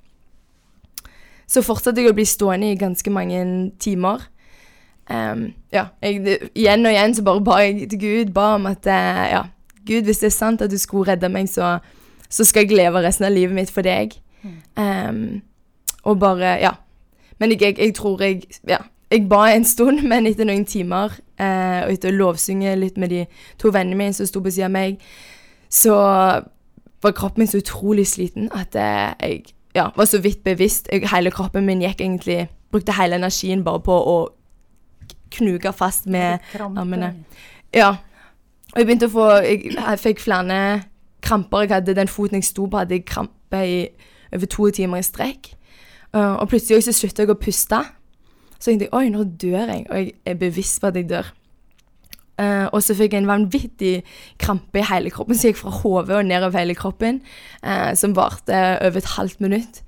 Så 1.49 1.63
fortsatte 1.65 2.03
jeg 2.03 2.13
å 2.13 2.17
bli 2.17 2.27
stående 2.29 2.73
i 2.73 2.81
ganske 2.81 3.11
mange 3.13 3.45
timer. 3.81 4.27
Um, 5.09 5.53
ja, 5.73 5.87
jeg, 6.03 6.21
det, 6.25 6.39
igjen 6.55 6.87
og 6.87 6.93
igjen 6.93 7.15
så 7.17 7.23
bare 7.25 7.41
ba 7.41 7.61
jeg 7.63 7.87
til 7.89 8.01
Gud 8.01 8.33
ba 8.37 8.51
om 8.59 8.67
at 8.69 8.85
uh, 8.85 9.23
ja, 9.31 9.43
Gud, 9.89 10.05
hvis 10.05 10.21
det 10.21 10.29
er 10.29 10.37
sant 10.37 10.63
at 10.63 10.71
du 10.71 10.77
skulle 10.79 11.13
redde 11.13 11.31
meg, 11.33 11.49
så, 11.49 11.79
så 12.29 12.45
skal 12.45 12.67
jeg 12.67 12.77
leve 12.77 13.01
resten 13.01 13.25
av 13.25 13.33
livet 13.33 13.57
mitt 13.57 13.73
for 13.73 13.87
deg. 13.87 14.19
Um, 14.77 15.41
og 16.05 16.21
bare 16.21 16.59
Ja. 16.61 16.77
Men 17.39 17.51
jeg, 17.51 17.63
jeg, 17.63 17.79
jeg, 17.79 17.95
tror 17.95 18.23
jeg 18.23 18.43
Ja. 18.69 18.77
Jeg 19.11 19.29
ba 19.29 19.47
en 19.55 19.65
stund, 19.65 20.03
men 20.11 20.27
etter 20.27 20.45
noen 20.45 20.67
timer, 20.69 21.17
uh, 21.41 21.81
og 21.87 21.93
etter 21.93 22.13
å 22.13 22.19
lovsynge 22.19 22.77
litt 22.77 22.99
med 23.01 23.09
de 23.09 23.25
to 23.59 23.73
vennene 23.73 23.97
mine 23.97 24.13
som 24.13 24.29
sto 24.29 24.43
på 24.45 24.53
siden 24.53 24.69
av 24.69 24.75
meg, 24.77 24.99
så 25.71 25.95
var 27.03 27.15
kroppen 27.17 27.41
min 27.41 27.49
så 27.49 27.63
utrolig 27.63 28.07
sliten 28.07 28.51
at 28.53 28.77
uh, 28.77 29.17
jeg 29.23 29.55
ja, 29.75 29.89
var 29.97 30.05
så 30.05 30.21
vidt 30.21 30.45
bevisst. 30.45 30.89
Jeg, 30.93 31.09
hele 31.09 31.31
kroppen 31.31 31.65
min 31.65 31.81
gikk 31.81 32.01
egentlig 32.01 32.49
Brukte 32.69 32.93
hele 32.93 33.17
energien 33.17 33.63
bare 33.65 33.81
på 33.81 33.95
å 33.97 34.17
knuga 35.35 35.73
fast 35.77 36.07
med 36.07 36.39
armene. 36.59 37.15
Ja. 37.75 37.97
Og 38.73 38.81
jeg 38.81 38.87
begynte 38.87 39.09
å 39.09 39.13
få 39.13 39.27
Jeg, 39.45 39.73
jeg 39.75 40.01
fikk 40.03 40.21
flere 40.21 40.83
kramper 41.25 41.65
jeg 41.65 41.73
hadde. 41.73 41.97
Den 41.97 42.11
foten 42.11 42.41
jeg 42.41 42.49
sto 42.49 42.67
på, 42.67 42.79
hadde 42.79 42.99
jeg 42.99 43.07
krampe 43.09 43.63
i 43.65 43.79
over 44.35 44.47
to 44.47 44.69
timer 44.71 45.01
i 45.01 45.07
strekk. 45.07 45.55
Uh, 46.13 46.37
og 46.41 46.49
plutselig 46.49 46.85
så 46.87 46.95
slutta 46.97 47.25
jeg 47.25 47.33
å 47.33 47.41
puste. 47.41 47.81
Så 48.59 48.71
tenkte 48.71 48.89
jeg 48.89 48.95
oi, 48.97 49.09
nå 49.13 49.25
dør 49.41 49.73
jeg, 49.73 49.85
og 49.89 49.99
jeg 50.01 50.15
er 50.27 50.39
bevisst 50.41 50.81
på 50.81 50.91
at 50.91 50.99
jeg 50.99 51.09
dør. 51.11 51.29
Uh, 52.39 52.69
og 52.71 52.83
så 52.87 52.95
fikk 52.95 53.17
jeg 53.17 53.25
en 53.25 53.31
vanvittig 53.31 53.93
krampe 54.39 54.79
i 54.79 54.87
hele 54.87 55.11
kroppen, 55.11 55.35
jeg 55.35 55.53
gikk 55.53 55.63
fra 55.65 55.73
hodet 55.81 56.21
og 56.21 56.29
nedover 56.29 56.61
hele 56.61 56.77
kroppen, 56.79 57.21
uh, 57.65 57.91
som 57.99 58.15
varte 58.17 58.55
over 58.55 59.01
et 59.01 59.13
halvt 59.17 59.43
minutt. 59.43 59.83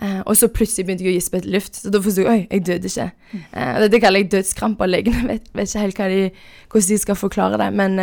Uh, 0.00 0.22
og 0.24 0.36
så 0.38 0.48
plutselig 0.48 0.86
begynte 0.86 1.04
jeg 1.04 1.12
å 1.12 1.18
gispe 1.18 1.38
etter 1.38 1.52
luft, 1.52 1.76
så 1.78 1.92
da 1.92 2.00
forsto 2.02 2.24
jeg 2.24 2.30
oi, 2.30 2.40
jeg 2.48 2.64
døde 2.66 2.90
ikke. 2.90 3.10
Uh, 3.52 3.76
dette 3.84 4.00
kaller 4.02 4.24
jeg 4.24 4.32
dødskramper. 4.32 4.90
Legene 4.90 5.26
vet, 5.32 5.50
vet, 5.52 5.68
ikke 5.68 5.84
helt 5.84 6.02
de, 6.14 6.48
hvordan 6.72 6.88
de 6.88 7.00
skal 7.04 7.20
forklare 7.20 7.60
det, 7.60 7.70
men 7.76 8.00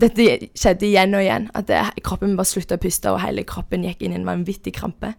dette 0.00 0.26
skjedde 0.58 0.88
igjen 0.88 1.14
og 1.14 1.22
igjen. 1.22 1.50
At 1.54 1.68
det, 1.70 1.82
kroppen 2.06 2.38
bare 2.38 2.50
slutta 2.50 2.78
å 2.78 2.82
puste, 2.82 3.12
og 3.12 3.22
hele 3.22 3.44
kroppen 3.46 3.86
gikk 3.86 4.02
inn 4.02 4.16
i 4.16 4.18
en 4.18 4.26
vanvittig 4.28 4.74
krampe. 4.78 5.14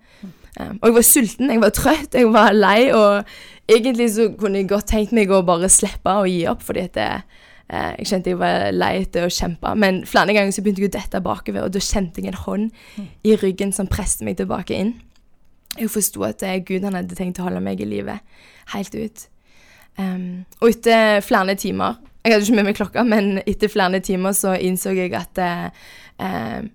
Um, 0.59 0.77
og 0.79 0.87
jeg 0.87 0.95
var 0.95 1.03
sulten, 1.03 1.51
jeg 1.51 1.61
var 1.63 1.73
trøtt, 1.75 2.15
jeg 2.15 2.29
var 2.31 2.53
lei, 2.55 2.79
og 2.95 3.27
egentlig 3.71 4.07
så 4.15 4.29
kunne 4.39 4.61
jeg 4.61 4.69
godt 4.71 4.87
tenkt 4.93 5.15
meg 5.15 5.31
å 5.31 5.43
bare 5.47 5.71
slippe 5.71 6.13
å 6.15 6.27
gi 6.29 6.45
opp, 6.47 6.63
fordi 6.63 6.85
at 6.87 6.95
det, 6.95 7.09
uh, 7.73 7.91
jeg 7.99 8.07
kjente 8.11 8.31
jeg 8.31 8.39
var 8.39 8.69
lei 8.75 8.93
etter 9.01 9.27
å 9.27 9.33
kjempe. 9.33 9.73
Men 9.79 10.03
flere 10.07 10.35
ganger 10.35 10.55
så 10.55 10.63
begynte 10.63 10.85
jeg 10.85 10.93
å 10.93 10.95
dette 10.95 11.23
bakover, 11.25 11.67
og 11.67 11.75
da 11.75 11.83
kjente 11.83 12.23
jeg 12.23 12.31
en 12.31 12.41
hånd 12.45 13.03
i 13.27 13.35
ryggen 13.41 13.75
som 13.75 13.91
presset 13.91 14.23
meg 14.27 14.39
tilbake 14.39 14.79
inn. 14.79 14.95
Jeg 15.75 15.91
forsto 15.91 16.23
at 16.27 16.43
uh, 16.45 16.57
Gud 16.65 16.85
han 16.87 16.97
hadde 16.97 17.17
tenkt 17.17 17.41
å 17.41 17.47
holde 17.47 17.63
meg 17.63 17.81
i 17.83 17.87
live 17.89 18.19
helt 18.73 18.95
ut. 18.95 19.25
Um, 19.99 20.45
og 20.59 20.73
etter 20.73 21.21
flere 21.23 21.53
timer 21.55 22.01
Jeg 22.25 22.33
hadde 22.33 22.43
ikke 22.43 22.55
med 22.57 22.65
meg 22.67 22.75
klokka, 22.75 23.03
men 23.07 23.37
etter 23.45 23.71
flere 23.71 24.01
timer 24.03 24.33
så 24.35 24.55
innså 24.59 24.91
jeg 24.97 25.13
at 25.15 25.39
uh, 25.39 26.65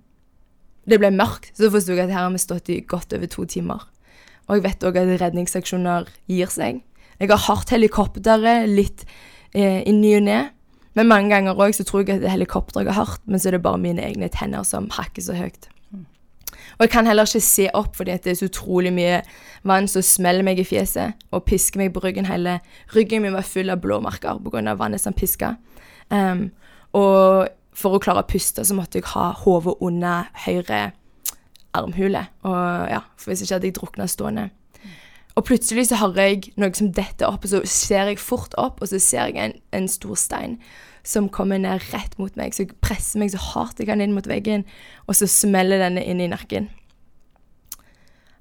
det 0.91 0.99
ble 0.99 1.11
mørkt, 1.15 1.51
så 1.59 1.71
forsto 1.73 1.95
jeg 1.95 2.07
at 2.07 2.15
her 2.15 2.25
har 2.25 2.31
vi 2.33 2.41
stått 2.41 2.71
i 2.73 2.81
godt 2.89 3.13
over 3.17 3.29
to 3.31 3.45
timer. 3.51 3.83
Og 4.49 4.59
jeg 4.59 4.65
vet 4.67 4.87
òg 4.87 4.99
at 4.99 5.11
redningsaksjoner 5.21 6.09
gir 6.31 6.51
seg. 6.51 6.81
Jeg 7.21 7.31
har 7.31 7.43
hardt 7.45 7.71
helikopteret 7.75 8.71
litt 8.71 9.05
eh, 9.53 9.83
i 9.85 9.93
ny 9.95 10.17
og 10.19 10.25
ne. 10.27 10.39
Men 10.99 11.11
mange 11.11 11.31
ganger 11.31 11.61
òg 11.61 11.77
så 11.77 11.85
tror 11.87 12.03
jeg 12.03 12.19
at 12.19 12.25
helikopteret 12.33 12.33
er 12.33 12.35
helikopter 12.35 12.89
har 12.91 12.99
hørt, 12.99 13.23
men 13.27 13.39
så 13.39 13.51
er 13.51 13.59
det 13.59 13.63
bare 13.67 13.83
mine 13.83 14.03
egne 14.03 14.31
tenner 14.33 14.65
som 14.67 14.89
hakker 14.97 15.23
så 15.23 15.37
høyt. 15.39 15.69
Og 16.81 16.87
jeg 16.87 16.95
kan 16.95 17.05
heller 17.07 17.29
ikke 17.29 17.45
se 17.45 17.67
opp 17.77 17.99
fordi 17.99 18.15
det 18.25 18.33
er 18.33 18.39
så 18.39 18.47
utrolig 18.49 18.89
mye 18.97 19.19
vann 19.69 19.89
som 19.91 20.01
smeller 20.01 20.47
meg 20.47 20.63
i 20.63 20.65
fjeset 20.65 21.13
og 21.29 21.45
pisker 21.45 21.77
meg 21.83 21.91
på 21.93 22.01
ryggen. 22.01 22.25
Hele 22.25 22.63
ryggen 22.95 23.21
min 23.21 23.37
var 23.37 23.45
full 23.45 23.69
av 23.69 23.83
blåmerker 23.85 24.41
pga. 24.41 24.75
vannet 24.81 25.01
som 25.01 25.13
piska. 25.13 25.59
Um, 26.09 26.49
og 26.97 27.51
for 27.77 27.93
å 27.93 28.01
klare 28.01 28.25
å 28.25 28.31
puste, 28.31 28.65
så 28.65 28.75
måtte 28.75 28.97
jeg 28.97 29.13
ha 29.13 29.29
hodet 29.45 29.77
under 29.85 30.33
høyre 30.47 30.81
armhule. 31.77 32.25
Og 32.49 32.89
ja, 32.89 33.05
for 33.21 33.29
hvis 33.29 33.45
ikke 33.45 33.59
hadde 33.59 33.69
jeg 33.69 33.77
drukna 33.77 34.09
stående. 34.09 34.49
Og 35.37 35.45
plutselig 35.45 35.91
så 35.91 36.01
hører 36.01 36.33
jeg 36.33 36.55
noe 36.57 36.73
som 36.75 36.89
detter 36.97 37.29
opp, 37.29 37.45
og 37.45 37.53
så 37.53 37.61
ser 37.69 38.09
jeg 38.09 38.25
fort 38.25 38.57
opp, 38.57 38.81
og 38.81 38.89
så 38.89 38.99
ser 38.99 39.29
jeg 39.29 39.37
en, 39.37 39.61
en 39.77 39.89
stor 39.89 40.17
stein 40.17 40.57
som 41.07 41.31
kommer 41.33 41.61
ned 41.61 41.83
rett 41.93 42.17
mot 42.21 42.35
meg. 42.39 42.55
Så 42.55 42.67
jeg 42.67 42.77
presser 42.85 43.23
meg 43.23 43.33
så 43.33 43.41
hardt 43.53 43.81
jeg 43.81 43.89
kan 43.91 44.03
inn 44.03 44.15
mot 44.17 44.29
veggen, 44.29 44.67
og 45.07 45.17
så 45.19 45.29
smeller 45.31 45.83
denne 45.83 46.05
inn 46.05 46.23
i 46.23 46.31
nakken. 46.31 46.69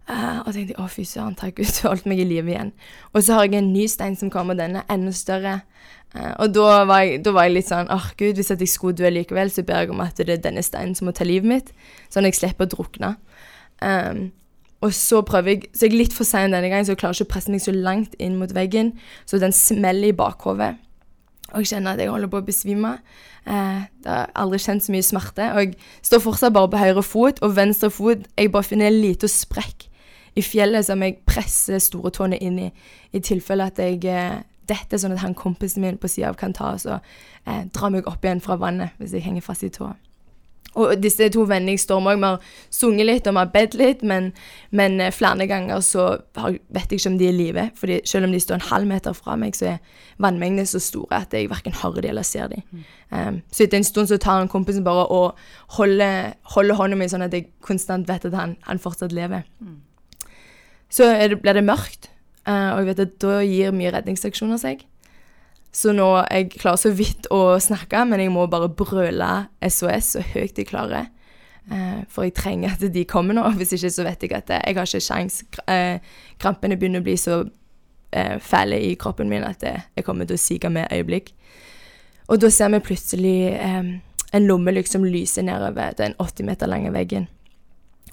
Uh, 0.10 0.42
og 0.42 0.56
tenkte 0.56 0.74
å 0.82 0.88
fy 0.90 1.04
søren, 1.06 1.36
takk 1.38 1.60
Gud, 1.60 1.70
du 1.78 1.84
holdt 1.86 2.08
meg 2.10 2.24
i 2.24 2.26
live 2.26 2.50
igjen. 2.50 2.72
Og 3.14 3.22
så 3.22 3.38
har 3.38 3.46
jeg 3.46 3.60
en 3.60 3.70
ny 3.76 3.86
stein 3.92 4.18
som 4.18 4.32
kommer, 4.34 4.58
denne 4.58 4.82
enda 4.90 5.14
større. 5.14 5.60
Uh, 6.16 6.34
og 6.42 6.56
da 6.56 6.82
var, 6.90 7.04
jeg, 7.06 7.22
da 7.26 7.34
var, 7.36 7.46
jeg, 7.46 7.60
litt 7.60 7.70
sånn 7.70 7.92
åh 7.94 8.10
gud, 8.18 8.40
hvis 8.40 8.50
jeg 8.56 8.72
skulle 8.72 8.98
dø 8.98 9.12
likevel, 9.14 9.54
så 9.54 9.62
ber 9.68 9.86
jeg 9.86 9.94
om 9.94 10.02
at 10.02 10.18
det 10.18 10.34
er 10.34 10.42
denne 10.42 10.66
steinen 10.66 10.98
som 10.98 11.06
må 11.06 11.14
ta 11.14 11.28
livet 11.28 11.52
mitt, 11.52 11.72
sånn 12.10 12.26
at 12.26 12.34
jeg 12.34 12.42
slipper 12.42 12.66
å 12.66 12.74
drukne. 12.74 13.14
Um, 13.86 14.30
og 14.84 14.96
så 14.96 15.22
prøver 15.28 15.54
jeg 15.54 15.70
Så 15.76 15.86
jeg 15.86 15.94
er 15.94 16.02
litt 16.02 16.16
for 16.16 16.28
sein 16.28 16.56
denne 16.56 16.72
gangen, 16.72 16.88
så 16.88 16.96
jeg 16.96 17.04
klarer 17.04 17.16
ikke 17.16 17.30
å 17.30 17.34
presse 17.36 17.54
meg 17.54 17.62
så 17.64 17.76
langt 17.76 18.18
inn 18.18 18.40
mot 18.40 18.52
veggen, 18.56 18.96
så 19.30 19.38
den 19.38 19.54
smeller 19.56 20.10
i 20.10 20.16
bakhodet. 20.16 20.74
Og 21.54 21.64
jeg 21.64 21.74
kjenner 21.74 21.96
at 21.96 22.04
jeg 22.04 22.12
holder 22.12 22.32
på 22.32 22.42
å 22.42 22.46
besvime. 22.46 22.96
Eh, 23.46 23.86
det 24.04 24.12
har 24.14 24.32
aldri 24.40 24.60
kjent 24.62 24.86
så 24.86 24.94
mye 24.94 25.06
smerte. 25.06 25.52
Og 25.54 25.62
jeg 25.64 25.76
står 26.10 26.24
fortsatt 26.26 26.56
bare 26.56 26.72
på 26.72 26.82
høyre 26.82 27.04
fot, 27.06 27.42
og 27.46 27.56
venstre 27.56 27.92
fot 27.94 28.28
Jeg 28.38 28.52
bare 28.52 28.68
finner 28.68 28.90
en 28.90 29.02
liten 29.02 29.32
sprekk 29.32 29.88
i 30.38 30.44
fjellet 30.46 30.86
som 30.86 31.02
jeg 31.04 31.20
presser 31.28 31.82
store 31.84 32.12
tåene 32.16 32.38
inn 32.38 32.60
i, 32.68 32.70
i 33.12 33.20
tilfelle 33.20 33.66
at 33.72 33.80
jeg 33.82 34.04
eh, 34.06 34.42
detter, 34.70 35.02
sånn 35.02 35.16
at 35.16 35.24
han 35.24 35.38
kompisen 35.38 35.84
min 35.84 35.98
på 36.00 36.10
sida 36.12 36.30
av 36.30 36.38
kan 36.40 36.54
ta 36.56 36.76
og 36.78 36.94
eh, 36.94 37.66
dra 37.74 37.90
meg 37.90 38.08
opp 38.10 38.26
igjen 38.26 38.44
fra 38.44 38.60
vannet 38.62 38.96
hvis 39.00 39.18
jeg 39.18 39.26
henger 39.26 39.46
fast 39.46 39.66
i 39.66 39.72
tåa. 39.74 39.96
Og 40.78 40.92
disse 41.02 41.26
to 41.34 41.44
vennene 41.50 41.74
jeg 41.74 41.82
står 41.82 42.02
med, 42.06 42.20
vi 42.22 42.28
har 42.28 42.52
sunget 42.74 43.08
litt 43.08 43.28
og 43.28 43.34
vi 43.34 43.42
har 43.42 43.54
bedt 43.54 43.78
litt, 43.80 44.04
men, 44.06 44.30
men 44.76 45.00
eh, 45.02 45.14
flere 45.14 45.48
ganger 45.50 45.82
så 45.86 46.06
vet 46.38 46.92
jeg 46.92 47.00
ikke 47.00 47.10
om 47.10 47.18
de 47.18 47.26
er 47.26 47.34
i 47.34 47.38
live. 47.38 47.66
For 47.80 47.94
selv 48.08 48.28
om 48.28 48.36
de 48.36 48.42
står 48.44 48.60
en 48.60 48.68
halv 48.70 48.90
meter 48.90 49.18
fra 49.18 49.38
meg, 49.40 49.58
så 49.58 49.74
er 49.74 49.80
vannmengdene 50.22 50.70
så 50.70 50.82
store 50.84 51.24
at 51.24 51.34
jeg 51.34 51.50
verken 51.50 51.76
hører 51.82 52.06
de 52.06 52.12
eller 52.14 52.28
ser 52.28 52.52
de. 52.54 52.62
Um, 53.10 53.42
så 53.50 53.66
etter 53.66 53.80
en 53.80 53.88
stund 53.88 54.12
så 54.12 54.20
tar 54.22 54.44
han 54.44 54.52
kompisen 54.52 54.86
bare 54.86 55.08
og 55.10 55.40
holder, 55.80 56.36
holder 56.54 56.78
hånda 56.78 57.00
mi 57.00 57.10
sånn 57.10 57.26
at 57.26 57.34
jeg 57.34 57.50
konstant 57.66 58.10
vet 58.10 58.28
at 58.30 58.38
han, 58.38 58.58
han 58.68 58.82
fortsatt 58.82 59.16
lever. 59.16 59.48
Mm. 59.64 59.80
Så 60.90 61.10
det, 61.18 61.42
blir 61.42 61.58
det 61.58 61.66
mørkt. 61.66 62.12
Uh, 62.46 62.76
og 62.76 62.84
jeg 62.84 62.92
vet 62.92 63.04
at 63.08 63.18
da 63.22 63.42
gir 63.46 63.74
mye 63.76 63.94
redningsaksjoner 63.94 64.62
seg. 64.62 64.86
Så 65.72 65.94
nå 65.94 66.08
jeg 66.26 66.50
klarer 66.56 66.82
så 66.82 66.92
vidt 66.96 67.30
å 67.34 67.60
snakke, 67.62 68.02
men 68.10 68.24
jeg 68.24 68.34
må 68.34 68.48
bare 68.50 68.72
brøle 68.74 69.30
SOS 69.62 70.16
så 70.16 70.26
høyt 70.34 70.58
jeg 70.58 70.70
klarer. 70.72 71.12
Uh, 71.70 72.02
for 72.10 72.26
jeg 72.26 72.34
trenger 72.40 72.74
at 72.74 72.86
de 72.94 73.06
kommer 73.06 73.38
nå. 73.38 73.46
Hvis 73.60 73.76
ikke 73.78 73.94
så 73.94 74.06
vet 74.08 74.26
jeg 74.26 74.34
at 74.38 74.50
jeg 74.56 74.78
har 74.78 74.90
ikke 74.90 75.04
sjans. 75.06 75.44
Uh, 75.70 76.02
krampene 76.42 76.80
begynner 76.80 77.04
å 77.04 77.10
bli 77.10 77.18
så 77.20 77.44
fæle 78.42 78.80
i 78.82 78.96
kroppen 78.98 79.30
min 79.30 79.44
at 79.46 79.62
jeg 79.62 80.02
kommer 80.02 80.26
til 80.26 80.34
å 80.34 80.42
sige 80.42 80.72
med 80.74 80.90
øyeblikk. 80.90 81.28
Og 82.26 82.40
da 82.42 82.50
ser 82.50 82.72
vi 82.74 82.80
plutselig 82.82 83.36
en 84.34 84.48
lommelykt 84.50 84.90
som 84.90 85.06
lyser 85.06 85.46
nedover 85.46 85.94
den 85.98 86.16
80 86.18 86.48
meter 86.48 86.72
lange 86.72 86.90
veggen. 86.94 87.28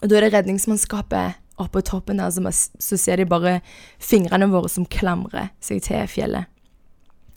Og 0.02 0.10
da 0.10 0.18
er 0.18 0.26
det 0.26 0.34
redningsmannskapet 0.34 1.40
oppå 1.60 1.80
toppen 1.80 2.20
der, 2.20 2.30
så, 2.30 2.96
ser 2.96 3.16
de 3.16 3.28
bare 3.28 3.60
fingrene 4.02 4.48
våre 4.52 4.68
som 4.68 4.84
klamrer 4.84 5.50
seg 5.64 5.80
til 5.86 6.04
fjellet. 6.10 6.50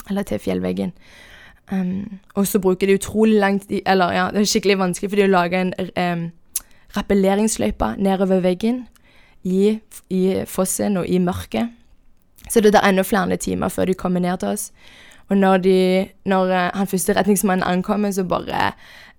Eller 0.09 0.23
til 0.23 0.39
fjellveggen. 0.39 0.93
Um, 1.71 2.19
og 2.35 2.47
så 2.47 2.59
bruker 2.59 2.87
de 2.87 2.95
utrolig 2.97 3.35
lang 3.37 3.59
tid 3.61 3.81
Eller 3.85 4.11
ja, 4.11 4.29
det 4.33 4.41
er 4.41 4.45
skikkelig 4.49 4.79
vanskelig, 4.79 5.09
for 5.11 5.19
de 5.19 5.27
lager 5.27 5.61
en 5.61 5.73
um, 5.77 6.31
rappelleringsløype 6.97 7.91
nedover 7.97 8.39
veggen 8.41 8.87
i, 9.43 9.77
i, 10.09 10.43
fossen 10.47 10.97
og 10.97 11.05
i 11.07 11.19
mørket. 11.21 11.69
Så 12.49 12.61
det 12.61 12.73
er 12.75 12.89
enda 12.89 13.05
flere 13.05 13.37
timer 13.37 13.69
før 13.69 13.85
de 13.85 13.93
kommer 13.93 14.19
ned 14.19 14.37
til 14.37 14.47
oss. 14.47 14.71
Og 15.29 15.37
når, 15.37 15.57
de, 15.57 16.07
når 16.25 16.49
uh, 16.49 16.77
han 16.77 16.87
første 16.87 17.13
redningsmannen 17.13 17.63
ankommer, 17.63 18.11
så 18.11 18.23
bare 18.23 18.71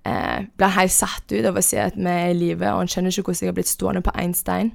eh, 0.05 0.47
blir 0.57 0.75
helt 0.75 0.93
satt 0.93 1.33
ut 1.33 1.47
av 1.47 1.59
å 1.59 1.65
se 1.65 1.79
at 1.83 1.99
vi 1.99 2.09
er 2.11 2.33
i 2.33 2.37
live, 2.37 2.73
og 2.73 2.83
han 2.83 2.91
skjønner 2.91 3.15
ikke 3.15 3.31
hvordan 3.31 3.47
jeg 3.47 3.53
har 3.53 3.59
blitt 3.59 3.71
stående 3.71 4.03
på 4.05 4.15
én 4.19 4.35
stein. 4.37 4.73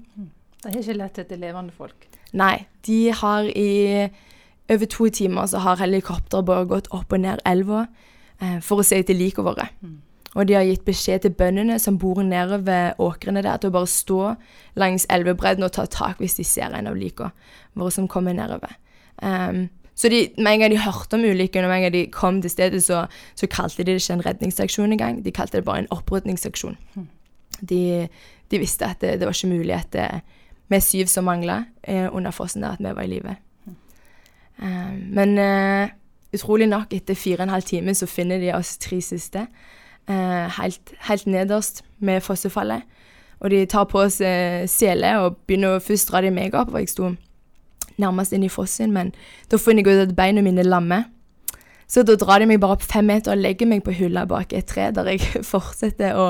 Det 0.61 0.71
er 0.71 0.79
ikke 0.81 0.97
lett 0.99 1.19
etter 1.21 1.41
levende 1.41 1.75
folk. 1.75 2.07
Nei. 2.35 2.65
De 2.85 2.99
har 3.15 3.47
i 3.49 4.07
over 4.71 4.85
to 4.89 5.09
timer 5.09 5.45
så 5.47 5.61
har 5.61 5.81
helikopteret 5.81 6.47
bare 6.47 6.65
gått 6.69 6.89
opp 6.95 7.13
og 7.13 7.21
ned 7.21 7.43
elva 7.45 7.85
eh, 8.41 8.59
for 8.65 8.81
å 8.81 8.85
se 8.85 8.99
etter 9.01 9.17
likene 9.17 9.45
våre. 9.45 9.69
Mm. 9.81 10.01
Og 10.35 10.47
de 10.49 10.57
har 10.57 10.65
gitt 10.67 10.83
beskjed 10.87 11.23
til 11.23 11.35
bøndene 11.37 11.77
som 11.79 11.99
bor 11.99 12.19
nedover 12.23 12.97
åkrene 12.99 13.43
der, 13.45 13.59
til 13.61 13.71
å 13.71 13.75
bare 13.77 13.87
stå 13.91 14.19
langs 14.79 15.07
elvebredden 15.13 15.63
og 15.63 15.71
ta 15.77 15.85
tak 15.87 16.19
hvis 16.19 16.35
de 16.39 16.43
ser 16.47 16.75
en 16.75 16.89
av 16.91 16.97
likene 16.99 17.31
våre 17.75 17.93
som 17.95 18.09
kommer 18.11 18.35
nedover. 18.35 18.75
Um, 19.23 19.69
så 19.95 20.11
de, 20.11 20.25
med 20.35 20.57
en 20.57 20.65
gang 20.65 20.73
de 20.73 20.81
hørte 20.83 21.15
om 21.15 21.23
ulykken, 21.23 21.63
og 21.63 21.71
med 21.71 21.77
en 21.77 21.85
gang 21.85 21.93
de 21.93 22.03
kom 22.11 22.41
til 22.43 22.51
stedet, 22.51 22.83
så, 22.83 23.05
så 23.39 23.47
kalte 23.47 23.79
de 23.83 23.93
det 23.93 24.01
ikke 24.01 24.17
en 24.17 24.25
redningsaksjon 24.25 24.91
engang. 24.91 25.21
De 25.23 25.31
kalte 25.31 25.61
det 25.61 25.67
bare 25.67 25.85
en 25.85 25.91
opprydningsaksjon. 25.95 26.75
Mm. 26.95 27.07
De, 27.61 27.83
de, 28.51 28.59
visste 28.59 28.89
at 28.89 28.99
det, 28.99 29.21
det, 29.21 29.29
var 29.29 29.37
ikke 29.37 29.53
mulig 29.55 29.71
at 29.77 29.93
det, 29.95 30.09
vi 30.67 30.81
syv 30.83 31.07
som 31.07 31.29
mangla 31.29 31.61
eh, 31.87 32.09
under 32.11 32.35
fossen 32.35 32.65
der, 32.65 32.75
at 32.75 32.83
vi 32.83 32.91
var 32.91 33.07
i 33.07 33.13
live. 33.13 33.37
Uh, 34.61 34.93
men 35.15 35.37
uh, 35.39 35.89
utrolig 36.35 36.67
nok, 36.71 36.93
etter 36.93 37.17
fire 37.17 37.43
og 37.43 37.47
en 37.47 37.55
halv 37.55 37.67
time, 37.67 37.95
så 37.95 38.07
finner 38.09 38.39
de 38.39 38.53
oss 38.55 38.77
tre 38.77 39.01
siste. 39.01 39.47
Uh, 40.09 40.45
helt, 40.59 40.93
helt, 41.09 41.27
nederst 41.27 41.83
med 41.99 42.21
fossefallet. 42.21 42.83
Og 43.39 43.51
de 43.51 43.65
tar 43.65 43.83
på 43.91 43.99
oss 43.99 44.21
sele 44.71 45.09
og 45.19 45.41
begynner 45.43 45.75
å 45.75 45.81
først 45.83 46.07
dra 46.09 46.21
de 46.23 46.29
meg 46.31 46.55
opp, 46.55 46.71
og 46.71 46.79
jeg 46.79 46.93
sto 46.93 47.09
nærmest 48.01 48.33
inn 48.33 48.45
i 48.47 48.51
fossen, 48.51 48.93
men 48.95 49.11
da 49.51 49.59
finner 49.59 49.83
jeg 49.83 49.99
ut 49.99 50.09
at 50.09 50.15
beina 50.15 50.43
mine 50.45 50.63
lammer. 50.63 51.03
Så 51.87 52.01
da 52.01 52.15
drar 52.17 52.41
de 52.41 52.47
meg 52.49 52.61
bare 52.63 52.79
opp 52.79 52.85
fem 52.85 53.05
meter 53.05 53.35
og 53.35 53.41
legger 53.43 53.69
meg 53.69 53.83
på 53.85 53.93
hylla 53.93 54.25
bak 54.29 54.55
et 54.57 54.65
tre, 54.69 54.89
der 54.95 55.11
jeg 55.11 55.21
fortsetter 55.53 56.17
å 56.17 56.27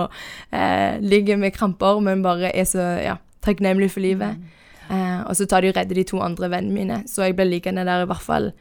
eh, 0.51 0.99
ligge 1.03 1.37
med 1.39 1.55
kramper, 1.55 2.01
men 2.03 2.25
bare 2.25 2.51
er 2.51 2.67
så 2.67 2.89
ja, 2.99 3.15
takknemlig 3.45 3.93
for 3.93 4.03
livet. 4.03 4.35
Mm. 4.35 4.64
Eh, 4.89 5.21
og 5.25 5.35
så 5.35 5.47
tar 5.49 5.61
de 5.61 5.69
og 5.71 5.77
redder 5.77 5.95
de 5.95 6.03
to 6.03 6.19
andre 6.21 6.49
vennene 6.51 6.73
mine, 6.73 6.97
så 7.09 7.25
jeg 7.25 7.35
blir 7.37 7.49
liggende 7.49 7.85
der 7.87 8.03
i 8.03 8.09
hvert 8.09 8.21
fall 8.25 8.51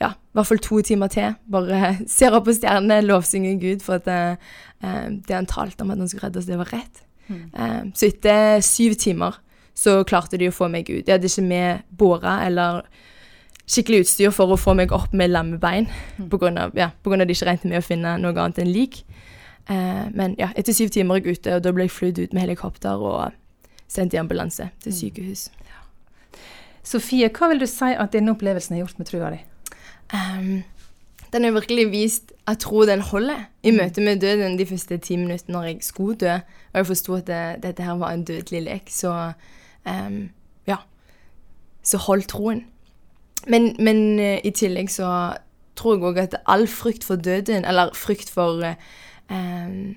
ja, 0.00 0.12
i 0.14 0.36
hvert 0.38 0.46
fall 0.46 0.60
to 0.62 0.80
timer 0.86 1.10
til. 1.10 1.34
Bare 1.50 1.96
ser 2.06 2.36
opp 2.36 2.46
på 2.46 2.54
stjernene, 2.54 3.00
lovsynger 3.02 3.58
Gud 3.58 3.82
for 3.82 3.98
at 3.98 4.06
det, 4.06 4.38
eh, 4.86 5.08
det 5.26 5.34
han 5.34 5.46
talte 5.50 5.82
om 5.82 5.90
at 5.90 5.98
han 5.98 6.08
skulle 6.08 6.28
redde 6.28 6.38
oss, 6.38 6.46
det 6.46 6.58
var 6.60 6.70
rett. 6.72 7.02
Mm. 7.28 7.42
Eh, 7.52 7.82
så 7.98 8.08
etter 8.08 8.62
syv 8.64 8.94
timer 8.94 9.40
så 9.78 10.00
klarte 10.06 10.38
de 10.38 10.48
å 10.50 10.54
få 10.54 10.70
meg 10.70 10.88
ut. 10.90 11.04
De 11.06 11.12
hadde 11.12 11.28
ikke 11.28 11.44
med 11.46 11.82
båre 11.98 12.38
eller 12.46 12.82
skikkelig 13.68 14.06
utstyr 14.06 14.32
for 14.32 14.54
å 14.54 14.58
få 14.58 14.74
meg 14.78 14.94
opp 14.96 15.12
med 15.12 15.30
lammebein, 15.30 15.88
Mm. 16.18 16.58
av, 16.58 16.72
ja, 16.74 16.90
på 17.02 17.10
grunn 17.10 17.20
av 17.20 17.26
de 17.28 17.34
ikke 17.34 17.46
regnet 17.46 17.64
med 17.64 17.82
å 17.82 17.84
finne 17.86 18.18
noe 18.18 18.32
annet 18.32 18.58
enn 18.58 18.72
lik. 18.72 19.04
Eh, 19.68 20.08
men 20.14 20.34
ja, 20.38 20.48
etter 20.56 20.72
syv 20.72 20.88
timer 20.90 21.16
er 21.16 21.22
jeg 21.22 21.38
ute, 21.38 21.56
og 21.56 21.62
da 21.62 21.72
ble 21.72 21.84
jeg 21.84 21.90
flydd 21.90 22.18
ut 22.18 22.32
med 22.32 22.42
helikopter 22.46 22.96
og 22.96 23.32
sendt 23.88 24.14
i 24.14 24.16
ambulanse 24.20 24.70
til 24.82 24.92
Mm. 24.92 24.98
sykehus. 24.98 25.48
Sofie, 26.84 27.28
hva 27.28 27.48
vil 27.50 27.60
du 27.60 27.66
si 27.68 27.92
at 27.92 28.12
denne 28.14 28.32
opplevelsen 28.32 28.76
har 28.76 28.84
gjort 28.84 28.98
med 28.98 29.06
trua 29.10 29.30
di? 29.34 29.38
Um, 30.14 30.62
den 31.32 31.44
har 31.44 31.52
virkelig 31.52 31.90
vist 31.92 32.32
at 32.48 32.58
tro 32.64 32.84
den 32.86 33.00
holder. 33.00 33.44
I 33.62 33.70
Mm. 33.70 33.76
møte 33.76 34.00
med 34.00 34.20
døden 34.20 34.56
de 34.58 34.66
første 34.66 34.96
ti 34.98 35.16
minuttene 35.16 35.52
når 35.52 35.62
jeg 35.64 35.78
skulle 35.82 36.16
dø, 36.16 36.34
og 36.34 36.74
jeg 36.74 36.86
forsto 36.86 37.14
at 37.14 37.26
det, 37.26 37.62
dette 37.62 37.82
her 37.82 37.96
var 37.96 38.10
en 38.12 38.24
dødelig 38.24 38.62
lek, 38.62 38.82
så 38.88 39.32
um, 39.86 40.30
ja. 40.66 40.76
Så 41.82 41.98
holdt 41.98 42.28
troen. 42.28 42.64
Men, 43.46 43.76
men 43.78 44.18
uh, 44.18 44.38
i 44.44 44.50
tillegg 44.50 44.88
så 44.90 45.36
tror 45.76 45.94
jeg 45.94 46.02
òg 46.02 46.18
at 46.18 46.34
all 46.46 46.66
frykt 46.66 47.04
for 47.04 47.16
døden, 47.16 47.64
eller 47.64 47.90
frykt 47.94 48.30
for 48.30 48.64
uh, 48.64 48.74
um, 49.30 49.96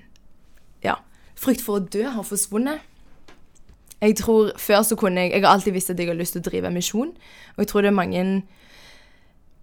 Ja, 0.84 0.94
frykt 1.36 1.62
for 1.62 1.80
å 1.80 1.88
dø 1.88 2.02
har 2.10 2.22
forsvunnet. 2.22 2.80
Jeg 4.02 4.16
tror 4.18 4.50
Før 4.58 4.82
så 4.82 4.96
kunne 4.98 5.20
jeg 5.20 5.32
Jeg 5.32 5.44
har 5.44 5.54
alltid 5.54 5.72
visst 5.72 5.90
at 5.90 5.98
jeg 5.98 6.10
har 6.10 6.18
lyst 6.18 6.34
til 6.36 6.42
å 6.42 6.48
drive 6.50 6.70
misjon, 6.74 7.12
og 7.54 7.62
jeg 7.62 7.70
tror 7.70 7.84
det 7.84 7.92
er 7.92 8.00
mange 8.00 8.24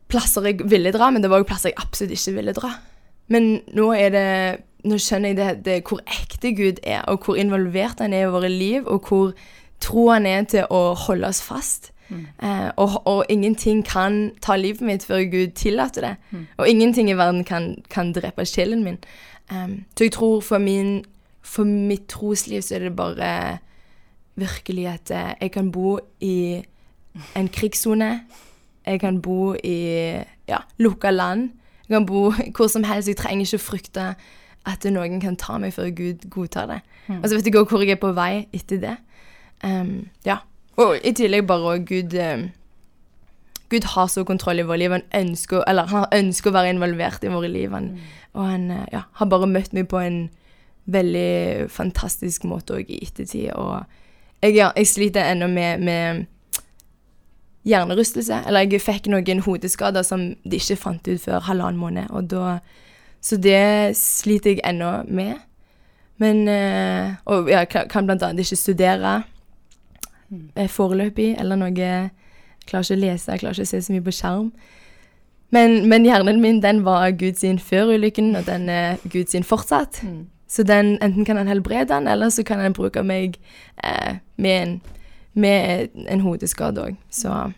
plasser 0.10 0.48
jeg 0.48 0.64
ville 0.72 0.92
dra, 0.96 1.12
men 1.14 1.22
det 1.22 1.30
var 1.30 1.44
jo 1.44 1.48
plasser 1.50 1.70
jeg 1.70 1.82
absolutt 1.82 2.16
ikke 2.16 2.36
ville 2.40 2.56
dra. 2.58 2.72
Men 3.30 3.60
nå 3.78 3.92
er 3.94 4.10
det 4.16 4.30
Nå 4.88 4.96
skjønner 4.96 5.34
jeg 5.34 5.36
det, 5.36 5.48
det 5.66 5.74
hvor 5.90 6.00
ekte 6.08 6.54
Gud 6.56 6.78
er, 6.88 7.02
og 7.12 7.26
hvor 7.26 7.36
involvert 7.36 8.00
han 8.00 8.14
er 8.16 8.30
i 8.30 8.32
våre 8.32 8.48
liv, 8.48 8.86
og 8.88 9.10
hvor 9.10 9.34
tro 9.84 10.06
han 10.08 10.24
er 10.26 10.46
til 10.48 10.70
å 10.72 10.94
holde 10.96 11.28
oss 11.28 11.42
fast. 11.44 11.90
Mm. 12.08 12.22
Eh, 12.40 12.70
og, 12.80 12.96
og 13.04 13.26
ingenting 13.28 13.82
kan 13.84 14.32
ta 14.40 14.56
livet 14.56 14.80
mitt 14.88 15.04
før 15.04 15.26
Gud 15.28 15.52
tillater 15.60 16.08
det. 16.08 16.14
Mm. 16.32 16.46
Og 16.58 16.70
ingenting 16.72 17.12
i 17.12 17.18
verden 17.20 17.44
kan, 17.44 17.74
kan 17.92 18.14
drepe 18.16 18.48
sjelen 18.48 18.86
min. 18.88 19.02
Um, 19.52 19.84
så 19.98 20.08
jeg 20.08 20.16
tror 20.16 20.40
for, 20.46 20.64
min, 20.64 21.04
for 21.44 21.68
mitt 21.68 22.08
trosliv 22.08 22.64
så 22.64 22.78
er 22.80 22.88
det 22.88 22.96
bare 22.96 23.34
virkelig 24.40 24.88
at 24.88 25.12
eh, 25.12 25.34
jeg 25.42 25.52
kan 25.52 25.72
bo 25.72 26.00
i 26.22 26.64
en 27.36 27.48
krigssone. 27.48 28.12
Jeg 28.86 29.00
kan 29.00 29.22
bo 29.22 29.54
i 29.64 29.78
ja, 30.48 30.62
lukka 30.78 31.12
land. 31.12 31.50
Jeg 31.88 31.96
kan 31.96 32.06
bo 32.06 32.32
hvor 32.56 32.68
som 32.68 32.84
helst. 32.84 33.08
Jeg 33.08 33.18
trenger 33.18 33.46
ikke 33.46 33.64
frykte 33.64 34.14
at 34.68 34.86
noen 34.92 35.22
kan 35.24 35.38
ta 35.40 35.58
meg 35.58 35.74
før 35.74 35.90
Gud 35.96 36.30
godtar 36.30 36.68
det. 36.70 36.80
Mm. 37.08 37.22
Og 37.22 37.30
så 37.30 37.36
vet 37.36 37.46
jeg 37.46 37.56
også 37.56 37.70
hvor 37.70 37.84
jeg 37.84 37.98
er 37.98 38.02
på 38.02 38.14
vei 38.14 38.48
etter 38.54 38.82
det. 38.84 38.96
Um, 39.64 40.10
ja. 40.26 40.42
Og 40.80 40.98
i 41.04 41.12
tillegg 41.12 41.48
bare 41.48 41.76
òg 41.76 41.88
Gud 41.90 42.16
um, 42.16 42.50
Gud 43.70 43.86
har 43.94 44.08
så 44.10 44.24
kontroll 44.26 44.60
i 44.60 44.66
vårt 44.66 44.80
liv. 44.80 44.92
Han 44.92 45.06
ønsker, 45.16 45.64
eller 45.68 45.90
han 45.92 46.06
ønsker 46.14 46.50
å 46.50 46.56
være 46.56 46.74
involvert 46.74 47.24
i 47.24 47.30
våre 47.30 47.50
liv. 47.52 47.72
Han, 47.72 47.92
Og 48.34 48.46
han 48.46 48.72
eh, 48.72 48.86
ja, 48.94 49.04
har 49.14 49.30
bare 49.30 49.50
møtt 49.50 49.74
meg 49.74 49.88
på 49.90 50.00
en 50.02 50.30
veldig 50.90 51.70
fantastisk 51.70 52.48
måte 52.50 52.80
òg 52.80 52.90
i 52.90 53.02
ettertid. 53.06 53.52
Og 53.54 53.86
jeg, 54.42 54.56
ja, 54.56 54.70
jeg 54.76 54.88
sliter 54.88 55.32
ennå 55.32 55.48
med, 55.48 55.80
med 55.80 56.26
hjernerystelse. 57.68 58.44
Eller 58.48 58.68
jeg 58.68 58.82
fikk 58.84 59.10
noen 59.12 59.44
hodeskader 59.46 60.06
som 60.08 60.30
de 60.44 60.60
ikke 60.60 60.80
fant 60.80 61.08
ut 61.08 61.22
før 61.22 61.44
halvannen 61.50 61.80
måned. 61.82 62.10
Og 62.10 62.30
da, 62.32 62.60
så 63.22 63.38
det 63.38 63.98
sliter 64.00 64.56
jeg 64.56 64.64
ennå 64.68 65.04
med. 65.08 65.36
Men 66.20 66.48
eh, 66.52 67.14
Og 67.26 67.50
jeg 67.50 67.70
kan, 67.72 68.06
blant 68.06 68.24
annet 68.24 68.44
ikke 68.44 68.60
studere 68.60 69.22
eh, 70.56 70.68
foreløpig, 70.68 71.36
eller 71.40 71.56
noe 71.56 71.72
Jeg 71.72 72.10
klarer 72.68 72.84
ikke 72.84 72.98
å 73.00 73.04
lese, 73.06 73.32
jeg 73.32 73.40
klarer 73.40 73.56
ikke 73.56 73.68
å 73.68 73.72
se 73.72 73.82
så 73.82 73.94
mye 73.94 74.04
på 74.04 74.14
skjerm. 74.14 74.50
Men, 75.50 75.88
men 75.90 76.06
hjernen 76.06 76.42
min 76.42 76.60
den 76.62 76.84
var 76.86 77.10
Gud 77.18 77.40
sin 77.40 77.58
før 77.60 77.96
ulykken, 77.96 78.36
og 78.36 78.46
den 78.46 78.70
er 78.70 79.00
Gud 79.10 79.32
sin 79.32 79.44
fortsatt. 79.44 80.04
Mm. 80.04 80.28
Så 80.50 80.64
den, 80.66 80.96
enten 81.06 81.26
kan 81.28 81.38
han 81.38 81.48
helbrede 81.48 81.92
den, 81.94 82.08
eller 82.10 82.32
så 82.34 82.44
kan 82.44 82.60
han 82.60 82.74
bruke 82.74 83.04
meg 83.06 83.36
eh, 83.84 84.16
med, 84.42 84.62
en, 84.62 84.82
med 85.38 85.90
en 86.10 86.24
hodeskade 86.26 86.82
òg. 86.82 86.96
Så 87.14 87.52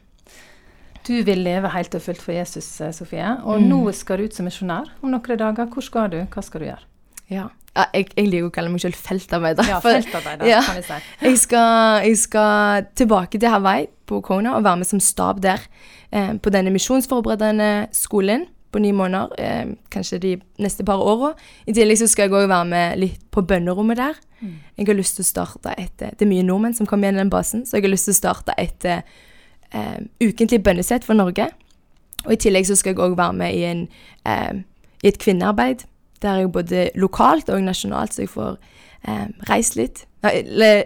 Du 1.07 1.15
vil 1.25 1.39
leve 1.41 1.69
helt 1.73 1.95
og 1.95 2.01
fullt 2.03 2.21
for 2.21 2.35
Jesus, 2.35 2.67
eh, 2.81 2.91
Sofie. 2.93 3.37
Og 3.43 3.61
Mm. 3.61 3.69
nå 3.69 3.91
skal 3.95 4.17
du 4.17 4.23
ut 4.27 4.35
som 4.35 4.45
misjonær 4.45 4.91
om 5.01 5.09
noen 5.09 5.37
dager. 5.39 5.65
Hvor 5.71 5.81
skal 5.81 6.09
du? 6.11 6.19
Hva 6.27 6.43
skal 6.43 6.59
du 6.61 6.65
gjøre? 6.67 6.85
ja. 7.31 7.47
ja 7.75 7.85
jeg, 7.93 8.09
jeg 8.17 8.27
liker 8.27 8.49
å 8.49 8.51
kalle 8.51 8.69
meg 8.69 8.81
selv 8.83 8.95
feltarbeider. 8.99 9.63
Ja, 9.69 9.79
feltarbeider, 9.79 10.45
ja. 10.45 10.59
kan 10.61 10.75
vi 10.75 10.81
si. 10.83 10.99
jeg, 11.29 11.37
skal, 11.39 12.01
jeg 12.03 12.17
skal 12.17 12.85
tilbake 12.93 13.39
til 13.39 13.49
Hawaii 13.49 13.87
på 14.05 14.19
Kona 14.21 14.57
og 14.57 14.63
være 14.67 14.77
med 14.83 14.85
som 14.89 14.99
stab 14.99 15.39
der. 15.41 15.63
Eh, 16.11 16.33
på 16.43 16.51
denne 16.51 16.69
misjonsforberedende 16.75 17.87
skolen 17.95 18.45
på 18.71 18.79
ni 18.79 18.91
måneder. 18.95 19.33
Eh, 19.37 19.73
kanskje 19.89 20.19
de 20.19 20.33
neste 20.61 20.85
par 20.87 21.01
åra. 21.01 21.33
I 21.67 21.73
tillegg 21.75 21.99
så 21.99 22.07
skal 22.07 22.29
jeg 22.29 22.35
òg 22.35 22.49
være 22.51 22.67
med 22.71 22.99
litt 23.01 23.23
på 23.31 23.43
bønnerommet 23.47 23.99
der. 23.99 24.19
Mm. 24.41 24.55
Jeg 24.77 24.87
har 24.87 24.97
lyst 24.97 25.19
til 25.19 25.25
å 25.25 25.29
starte 25.29 25.75
et 25.77 26.01
eh, 26.01 26.13
Det 26.17 26.25
er 26.25 26.31
mye 26.31 26.45
nordmenn 26.47 26.77
som 26.77 26.87
kommer 26.89 27.07
igjen 27.07 27.19
i 27.19 27.23
den 27.23 27.33
basen, 27.33 27.65
så 27.65 27.77
jeg 27.77 27.87
har 27.87 27.93
lyst 27.93 28.09
til 28.09 28.15
å 28.15 28.21
starte 28.21 28.55
et 28.57 28.85
eh, 28.85 29.03
eh, 29.71 29.99
ukentlig 30.23 30.63
bønnesett 30.63 31.07
for 31.07 31.17
Norge. 31.19 31.49
Og 32.25 32.35
i 32.35 32.39
tillegg 32.41 32.67
så 32.69 32.77
skal 32.77 32.95
jeg 32.95 33.03
òg 33.03 33.17
være 33.17 33.37
med 33.37 33.55
i, 33.57 33.63
en, 33.65 33.87
eh, 34.29 34.63
i 35.03 35.09
et 35.09 35.19
kvinnearbeid, 35.21 35.85
der 36.21 36.43
jeg 36.43 36.51
både 36.53 36.89
lokalt 36.95 37.49
og 37.49 37.63
nasjonalt, 37.65 38.13
så 38.13 38.25
jeg 38.25 38.33
får 38.33 38.57
eh, 39.09 39.27
reist 39.49 39.77
litt. 39.79 40.05
Nei, 40.21 40.35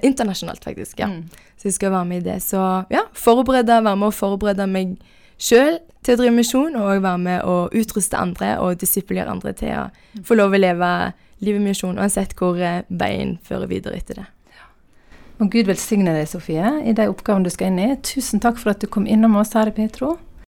internasjonalt, 0.04 0.64
faktisk. 0.64 1.00
ja. 1.00 1.12
Mm. 1.12 1.26
Så 1.56 1.70
jeg 1.70 1.74
skal 1.74 1.92
være 1.92 2.06
med 2.06 2.22
i 2.22 2.26
det. 2.30 2.42
Så 2.44 2.60
ja, 2.92 3.06
forberede, 3.14 3.84
være 3.84 3.96
med 3.96 4.12
og 4.12 4.14
forberede 4.14 4.68
meg 4.68 4.98
sjøl 5.42 5.80
til 6.06 6.16
å 6.16 6.22
drive 6.22 6.36
misjon, 6.36 6.78
og 6.80 7.02
være 7.04 7.22
med 7.22 7.44
å 7.50 7.56
utruste 7.76 8.20
andre 8.20 8.56
og 8.62 8.80
disiplere 8.82 9.32
andre 9.32 9.56
til 9.58 9.74
å 9.80 10.24
få 10.26 10.38
lov 10.38 10.54
å 10.54 10.62
leve 10.62 10.92
livet 11.44 11.64
misjon, 11.64 12.00
uansett 12.00 12.36
hvor 12.40 12.60
eh, 12.62 12.86
veien 12.90 13.36
fører 13.44 13.70
videre 13.72 14.00
etter 14.00 14.22
det. 14.22 14.30
Og 15.44 15.50
Gud 15.52 15.68
velsigne 15.68 16.14
deg, 16.16 16.30
Sofie, 16.32 16.70
i 16.88 16.94
de 16.96 17.10
oppgavene 17.12 17.44
du 17.44 17.52
skal 17.52 17.74
inn 17.74 17.82
i. 17.84 17.90
Tusen 18.08 18.40
takk 18.44 18.62
for 18.62 18.72
at 18.72 18.80
du 18.80 18.88
kom 18.88 19.08
innom 19.10 19.36
oss 19.42 19.52
her 19.58 19.68
i 19.68 19.76
Petro. 19.76 20.14